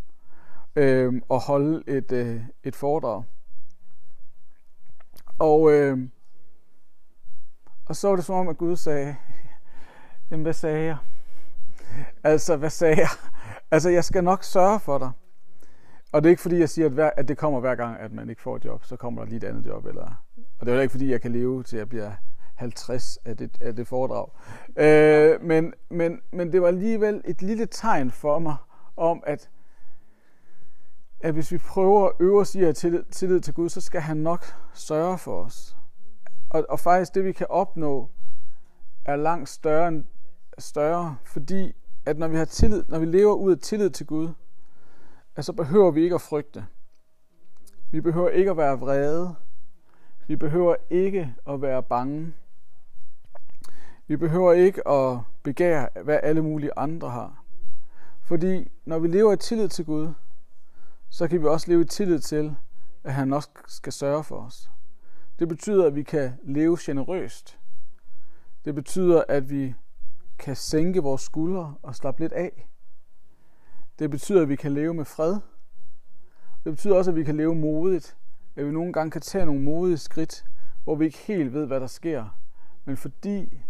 øh, 0.77 1.23
og 1.29 1.41
holde 1.41 1.83
et, 1.87 2.13
øh, 2.13 2.43
et 2.65 2.77
foredrag. 2.77 3.25
Og, 5.39 5.73
øh, 5.73 5.99
og 7.87 7.97
så 7.97 8.09
var 8.09 8.17
det 8.17 8.25
som 8.25 8.35
om, 8.35 8.49
at 8.49 8.59
Gud 8.59 8.77
sagde, 8.77 9.17
jamen 10.31 10.43
hvad 10.43 10.53
sagde 10.53 10.85
jeg? 10.85 10.97
Altså, 12.25 12.57
hvad 12.57 12.71
sagde 12.71 12.97
jeg? 12.99 13.09
Altså, 13.71 13.91
jeg 13.91 14.05
skal 14.05 14.25
nok 14.25 14.45
sørge 14.45 14.81
for 14.81 14.99
dig. 14.99 15.11
Og 16.13 16.23
det 16.23 16.29
er 16.29 16.31
ikke 16.31 16.43
fordi, 16.43 16.59
jeg 16.59 16.69
siger, 16.69 16.87
at, 16.87 16.93
hver, 16.93 17.11
at 17.17 17.29
det 17.29 17.39
kommer 17.39 17.61
hver 17.61 17.75
gang, 17.75 18.01
at 18.01 18.13
man 18.13 18.31
ikke 18.31 18.43
får 18.43 18.57
et 18.57 18.65
job, 18.65 18.85
så 18.85 18.97
kommer 18.97 19.23
der 19.23 19.29
lige 19.29 19.37
et 19.37 19.45
andet 19.45 19.67
job. 19.67 19.87
Eller, 19.87 20.25
og 20.59 20.67
det 20.67 20.73
er 20.73 20.77
jo 20.77 20.83
ikke 20.83 20.91
fordi, 20.91 21.11
jeg 21.11 21.21
kan 21.21 21.33
leve 21.33 21.63
til, 21.63 21.77
at 21.77 21.81
jeg 21.81 21.89
bliver 21.89 22.13
50 22.55 23.19
af 23.25 23.37
det, 23.37 23.59
af 23.61 23.77
det 23.77 23.87
foredrag. 23.87 24.29
Øh, 24.77 25.43
men, 25.43 25.75
men, 25.91 26.21
men 26.33 26.53
det 26.53 26.63
var 26.63 26.69
alligevel 26.69 27.23
et 27.25 27.43
lille 27.43 27.67
tegn 27.67 28.11
for 28.11 28.39
mig 28.39 28.57
om, 28.97 29.23
at, 29.27 29.51
at 31.21 31.35
hvis 31.35 31.53
vi 31.53 31.59
prøver 31.59 32.07
at 32.07 32.13
øve 32.21 32.41
os 32.41 32.55
i 32.55 32.65
at 32.65 32.77
tillid, 32.77 33.05
tillid 33.11 33.41
til 33.41 33.55
Gud, 33.55 33.69
så 33.69 33.81
skal 33.81 34.01
han 34.01 34.17
nok 34.17 34.45
sørge 34.75 35.19
for 35.19 35.45
os. 35.45 35.77
Og, 36.51 36.67
og 36.69 36.81
faktisk 36.81 37.15
det, 37.15 37.25
vi 37.25 37.33
kan 37.33 37.47
opnå, 37.51 38.11
er 39.05 39.17
langt 39.17 39.49
større, 39.49 39.89
end, 39.89 40.05
større, 40.59 41.17
fordi 41.25 41.73
at 42.07 42.19
når 42.19 42.29
vi 42.29 42.37
har 42.37 42.45
tillid, 42.45 42.85
når 42.89 42.99
vi 42.99 43.07
lever 43.07 43.35
ud 43.35 43.53
af 43.53 43.59
tillid 43.59 43.91
til 43.91 44.07
Gud, 44.07 44.29
at 45.37 45.45
så 45.45 45.53
behøver 45.53 45.91
vi 45.91 46.03
ikke 46.03 46.15
at 46.15 46.21
frygte. 46.21 46.67
Vi 47.91 48.01
behøver 48.01 48.29
ikke 48.29 48.51
at 48.51 48.57
være 48.57 48.79
vrede. 48.79 49.35
Vi 50.27 50.37
behøver 50.37 50.75
ikke 50.91 51.35
at 51.49 51.63
være 51.63 51.83
bange. 51.83 52.35
Vi 54.07 54.17
behøver 54.17 54.53
ikke 54.53 54.89
at 54.89 55.19
begære, 55.43 55.89
hvad 56.05 56.21
alle 56.23 56.43
mulige 56.43 56.71
andre 56.77 57.11
har. 57.11 57.45
Fordi 58.23 58.71
når 58.85 58.99
vi 58.99 59.09
lever 59.09 59.33
i 59.33 59.37
tillid 59.37 59.69
til 59.69 59.85
Gud, 59.85 60.13
så 61.11 61.29
kan 61.29 61.41
vi 61.41 61.47
også 61.47 61.71
leve 61.71 61.81
i 61.81 61.85
tillid 61.85 62.19
til, 62.19 62.57
at 63.05 63.15
han 63.15 63.33
også 63.33 63.49
skal 63.69 63.93
sørge 63.93 64.25
for 64.25 64.37
os. 64.37 64.71
Det 65.39 65.49
betyder, 65.49 65.87
at 65.87 65.95
vi 65.95 66.03
kan 66.03 66.33
leve 66.43 66.77
generøst. 66.81 67.59
Det 68.65 68.75
betyder, 68.75 69.25
at 69.29 69.51
vi 69.51 69.75
kan 70.39 70.57
sænke 70.57 71.03
vores 71.03 71.23
skuldre 71.23 71.75
og 71.83 71.97
slappe 71.97 72.21
lidt 72.21 72.33
af. 72.33 72.69
Det 73.99 74.11
betyder, 74.11 74.43
at 74.43 74.49
vi 74.49 74.57
kan 74.57 74.73
leve 74.73 74.95
med 74.95 75.05
fred. 75.05 75.33
Det 76.65 76.73
betyder 76.73 76.97
også, 76.97 77.11
at 77.11 77.17
vi 77.17 77.25
kan 77.25 77.37
leve 77.37 77.55
modigt. 77.55 78.17
At 78.57 78.67
vi 78.67 78.71
nogle 78.71 78.93
gange 78.93 79.11
kan 79.11 79.21
tage 79.21 79.47
nogle 79.47 79.63
modige 79.63 79.99
skridt, 79.99 80.45
hvor 80.85 80.95
vi 80.95 81.05
ikke 81.05 81.19
helt 81.19 81.53
ved, 81.53 81.67
hvad 81.67 81.81
der 81.81 81.87
sker. 81.87 82.39
Men 82.85 82.97
fordi 82.97 83.63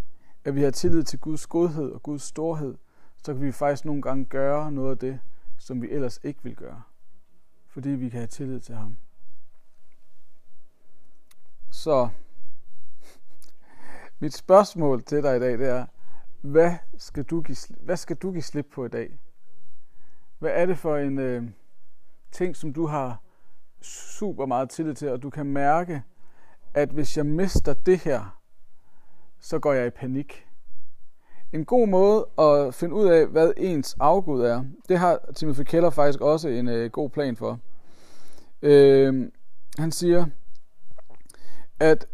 at 0.43 0.55
vi 0.55 0.63
har 0.63 0.71
tillid 0.71 1.03
til 1.03 1.19
Guds 1.19 1.47
godhed 1.47 1.91
og 1.91 2.03
Guds 2.03 2.21
storhed, 2.21 2.75
så 3.23 3.33
kan 3.33 3.41
vi 3.41 3.51
faktisk 3.51 3.85
nogle 3.85 4.01
gange 4.01 4.25
gøre 4.25 4.71
noget 4.71 4.91
af 4.91 4.97
det, 4.97 5.19
som 5.57 5.81
vi 5.81 5.89
ellers 5.89 6.19
ikke 6.23 6.43
vil 6.43 6.55
gøre. 6.55 6.81
Fordi 7.67 7.89
vi 7.89 8.09
kan 8.09 8.19
have 8.19 8.27
tillid 8.27 8.59
til 8.59 8.75
ham. 8.75 8.97
Så 11.71 12.09
mit 14.19 14.33
spørgsmål 14.33 15.03
til 15.03 15.23
dig 15.23 15.37
i 15.37 15.39
dag, 15.39 15.57
det 15.57 15.67
er, 15.67 15.85
hvad 16.47 16.71
skal 16.97 17.23
du 17.23 17.41
give, 17.41 17.57
hvad 17.79 17.97
skal 17.97 18.15
du 18.15 18.31
give 18.31 18.41
slip 18.41 18.67
på 18.73 18.85
i 18.85 18.89
dag? 18.89 19.19
Hvad 20.39 20.51
er 20.53 20.65
det 20.65 20.77
for 20.77 20.97
en 20.97 21.19
øh, 21.19 21.43
ting, 22.31 22.55
som 22.55 22.73
du 22.73 22.85
har 22.85 23.21
super 23.81 24.45
meget 24.45 24.69
tillid 24.69 24.93
til, 24.93 25.09
og 25.09 25.23
du 25.23 25.29
kan 25.29 25.45
mærke, 25.45 26.03
at 26.73 26.89
hvis 26.89 27.17
jeg 27.17 27.25
mister 27.25 27.73
det 27.73 27.99
her, 27.99 28.39
så 29.39 29.59
går 29.59 29.73
jeg 29.73 29.87
i 29.87 29.89
panik. 29.89 30.47
En 31.53 31.65
god 31.65 31.87
måde 31.87 32.27
at 32.39 32.73
finde 32.73 32.95
ud 32.95 33.07
af, 33.07 33.27
hvad 33.27 33.53
ens 33.57 33.95
afgud 33.99 34.41
er, 34.41 34.63
det 34.89 34.99
har 34.99 35.19
Timothy 35.35 35.63
Keller 35.63 35.89
faktisk 35.89 36.21
også 36.21 36.49
en 36.49 36.67
øh, 36.67 36.91
god 36.91 37.09
plan 37.09 37.35
for. 37.35 37.59
Øh, 38.61 39.31
han 39.77 39.91
siger, 39.91 40.25
at 41.79 42.07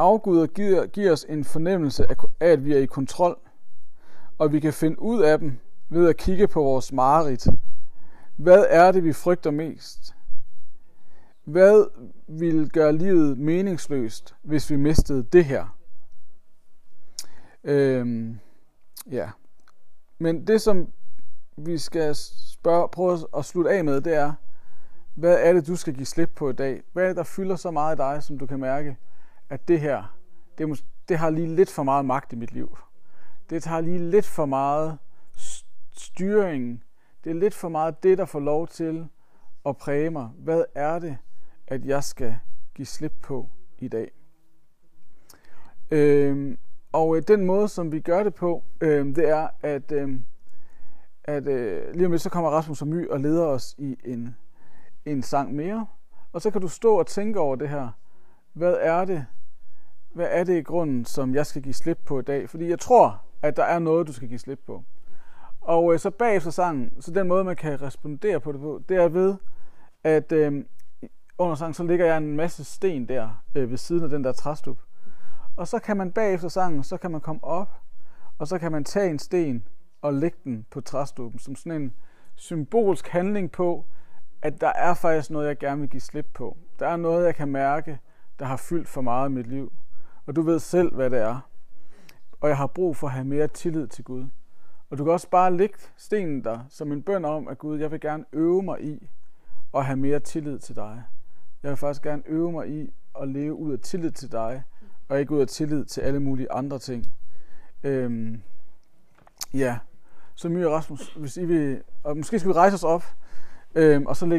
afguder 0.00 0.46
giver, 0.46 0.86
giver 0.86 1.12
os 1.12 1.26
en 1.28 1.44
fornemmelse 1.44 2.06
af, 2.10 2.16
at 2.40 2.64
vi 2.64 2.72
er 2.72 2.78
i 2.78 2.86
kontrol, 2.86 3.38
og 4.38 4.52
vi 4.52 4.60
kan 4.60 4.72
finde 4.72 5.02
ud 5.02 5.22
af 5.22 5.38
dem 5.38 5.58
ved 5.88 6.08
at 6.08 6.16
kigge 6.16 6.48
på 6.48 6.62
vores 6.62 6.92
mareridt. 6.92 7.48
Hvad 8.36 8.66
er 8.68 8.92
det, 8.92 9.04
vi 9.04 9.12
frygter 9.12 9.50
mest? 9.50 10.14
Hvad 11.44 11.84
ville 12.28 12.68
gøre 12.68 12.92
livet 12.92 13.38
meningsløst, 13.38 14.34
hvis 14.42 14.70
vi 14.70 14.76
mistede 14.76 15.22
det 15.22 15.44
her? 15.44 15.76
Øhm, 17.64 18.38
ja. 19.10 19.30
Men 20.18 20.46
det, 20.46 20.60
som 20.60 20.88
vi 21.56 21.78
skal 21.78 22.14
spørge, 22.14 22.88
prøve 22.88 23.18
at 23.36 23.44
slutte 23.44 23.70
af 23.70 23.84
med, 23.84 24.00
det 24.00 24.14
er, 24.14 24.32
hvad 25.14 25.38
er 25.40 25.52
det, 25.52 25.66
du 25.66 25.76
skal 25.76 25.94
give 25.94 26.06
slip 26.06 26.30
på 26.36 26.50
i 26.50 26.52
dag? 26.52 26.82
Hvad 26.92 27.04
er 27.04 27.08
det, 27.08 27.16
der 27.16 27.22
fylder 27.22 27.56
så 27.56 27.70
meget 27.70 27.96
i 27.96 27.98
dig, 27.98 28.22
som 28.22 28.38
du 28.38 28.46
kan 28.46 28.60
mærke, 28.60 28.96
at 29.50 29.68
det 29.68 29.80
her, 29.80 30.16
det, 30.58 30.84
det 31.08 31.18
har 31.18 31.30
lige 31.30 31.54
lidt 31.54 31.70
for 31.70 31.82
meget 31.82 32.04
magt 32.04 32.32
i 32.32 32.36
mit 32.36 32.52
liv. 32.52 32.78
Det 33.50 33.62
tager 33.62 33.80
lige 33.80 33.98
lidt 33.98 34.26
for 34.26 34.46
meget 34.46 34.98
styring. 35.92 36.84
Det 37.24 37.30
er 37.30 37.34
lidt 37.34 37.54
for 37.54 37.68
meget 37.68 38.02
det, 38.02 38.18
der 38.18 38.24
får 38.24 38.40
lov 38.40 38.68
til 38.68 39.08
at 39.66 39.76
præge 39.76 40.10
mig. 40.10 40.28
Hvad 40.38 40.64
er 40.74 40.98
det, 40.98 41.16
at 41.66 41.84
jeg 41.84 42.04
skal 42.04 42.36
give 42.74 42.86
slip 42.86 43.12
på 43.22 43.48
i 43.78 43.88
dag? 43.88 44.10
Øhm, 45.90 46.58
og 46.92 47.16
øh, 47.16 47.22
den 47.28 47.44
måde, 47.44 47.68
som 47.68 47.92
vi 47.92 48.00
gør 48.00 48.22
det 48.22 48.34
på, 48.34 48.64
øh, 48.80 49.06
det 49.06 49.28
er, 49.28 49.48
at, 49.62 49.92
øh, 49.92 50.20
at 51.24 51.48
øh, 51.48 51.94
lige 51.94 52.06
om 52.06 52.12
lidt, 52.12 52.22
så 52.22 52.30
kommer 52.30 52.50
Rasmus 52.50 52.82
og 52.82 52.88
My 52.88 53.08
og 53.08 53.20
leder 53.20 53.46
os 53.46 53.74
i 53.78 53.96
en, 54.04 54.36
en 55.04 55.22
sang 55.22 55.54
mere. 55.54 55.86
Og 56.32 56.42
så 56.42 56.50
kan 56.50 56.60
du 56.60 56.68
stå 56.68 56.98
og 56.98 57.06
tænke 57.06 57.40
over 57.40 57.56
det 57.56 57.68
her. 57.68 57.88
Hvad 58.52 58.76
er 58.80 59.04
det, 59.04 59.26
hvad 60.12 60.26
er 60.30 60.44
det 60.44 60.58
i 60.58 60.62
grunden, 60.62 61.04
som 61.04 61.34
jeg 61.34 61.46
skal 61.46 61.62
give 61.62 61.74
slip 61.74 61.98
på 62.04 62.18
i 62.18 62.22
dag? 62.22 62.50
Fordi 62.50 62.68
jeg 62.68 62.78
tror, 62.78 63.22
at 63.42 63.56
der 63.56 63.64
er 63.64 63.78
noget, 63.78 64.06
du 64.06 64.12
skal 64.12 64.28
give 64.28 64.38
slip 64.38 64.60
på. 64.66 64.84
Og 65.60 65.92
øh, 65.92 65.98
så 65.98 66.10
bagefter 66.10 66.50
sangen, 66.50 67.02
så 67.02 67.10
den 67.10 67.28
måde, 67.28 67.44
man 67.44 67.56
kan 67.56 67.82
respondere 67.82 68.40
på 68.40 68.52
det 68.52 68.60
på, 68.60 68.82
det 68.88 68.96
er 68.96 69.08
ved, 69.08 69.36
at, 70.04 70.32
øh, 70.32 70.64
under 71.38 71.54
sangen, 71.54 71.74
så 71.74 71.84
ligger 71.84 72.06
jeg 72.06 72.16
en 72.16 72.36
masse 72.36 72.64
sten 72.64 73.08
der 73.08 73.42
øh, 73.54 73.70
ved 73.70 73.76
siden 73.76 74.04
af 74.04 74.10
den 74.10 74.24
der 74.24 74.32
træstup. 74.32 74.78
Og 75.56 75.68
så 75.68 75.78
kan 75.78 75.96
man 75.96 76.12
bagefter 76.12 76.48
sangen, 76.48 76.84
så 76.84 76.96
kan 76.96 77.10
man 77.10 77.20
komme 77.20 77.44
op, 77.44 77.80
og 78.38 78.48
så 78.48 78.58
kan 78.58 78.72
man 78.72 78.84
tage 78.84 79.10
en 79.10 79.18
sten 79.18 79.64
og 80.02 80.14
lægge 80.14 80.38
den 80.44 80.66
på 80.70 80.80
træstuppen, 80.80 81.38
som 81.38 81.56
sådan 81.56 81.82
en 81.82 81.94
symbolsk 82.34 83.08
handling 83.08 83.52
på, 83.52 83.84
at 84.42 84.60
der 84.60 84.72
er 84.74 84.94
faktisk 84.94 85.30
noget, 85.30 85.48
jeg 85.48 85.58
gerne 85.58 85.80
vil 85.80 85.90
give 85.90 86.00
slip 86.00 86.26
på. 86.34 86.56
Der 86.78 86.86
er 86.86 86.96
noget, 86.96 87.26
jeg 87.26 87.34
kan 87.34 87.48
mærke, 87.48 87.98
der 88.38 88.44
har 88.44 88.56
fyldt 88.56 88.88
for 88.88 89.00
meget 89.00 89.28
i 89.28 89.32
mit 89.32 89.46
liv. 89.46 89.72
Og 90.30 90.36
du 90.36 90.42
ved 90.42 90.58
selv, 90.58 90.94
hvad 90.94 91.10
det 91.10 91.18
er. 91.18 91.40
Og 92.40 92.48
jeg 92.48 92.56
har 92.56 92.66
brug 92.66 92.96
for 92.96 93.06
at 93.06 93.12
have 93.12 93.24
mere 93.24 93.48
tillid 93.48 93.86
til 93.86 94.04
Gud. 94.04 94.26
Og 94.90 94.98
du 94.98 95.04
kan 95.04 95.12
også 95.12 95.28
bare 95.28 95.56
lægge 95.56 95.78
stenen 95.96 96.44
der 96.44 96.58
som 96.68 96.92
en 96.92 97.02
bøn 97.02 97.24
om, 97.24 97.48
at 97.48 97.58
Gud, 97.58 97.78
jeg 97.78 97.90
vil 97.90 98.00
gerne 98.00 98.24
øve 98.32 98.62
mig 98.62 98.84
i 98.84 99.10
at 99.74 99.84
have 99.84 99.96
mere 99.96 100.20
tillid 100.20 100.58
til 100.58 100.76
dig. 100.76 101.02
Jeg 101.62 101.68
vil 101.68 101.76
faktisk 101.76 102.02
gerne 102.02 102.22
øve 102.26 102.52
mig 102.52 102.68
i 102.68 102.92
at 103.20 103.28
leve 103.28 103.54
ud 103.54 103.72
af 103.72 103.78
tillid 103.78 104.10
til 104.10 104.32
dig, 104.32 104.62
og 105.08 105.20
ikke 105.20 105.34
ud 105.34 105.40
af 105.40 105.48
tillid 105.48 105.84
til 105.84 106.00
alle 106.00 106.20
mulige 106.20 106.52
andre 106.52 106.78
ting. 106.78 107.14
Øhm, 107.82 108.42
ja, 109.54 109.78
så 110.34 110.48
mye 110.48 110.68
Rasmus, 110.68 111.14
hvis 111.14 111.36
I 111.36 111.44
vil, 111.44 111.82
og 112.02 112.16
måske 112.16 112.38
skal 112.38 112.48
vi 112.48 112.54
rejse 112.54 112.74
os 112.74 112.84
op, 112.84 113.04
øhm, 113.74 114.06
og 114.06 114.16
så 114.16 114.26
lægger 114.26 114.38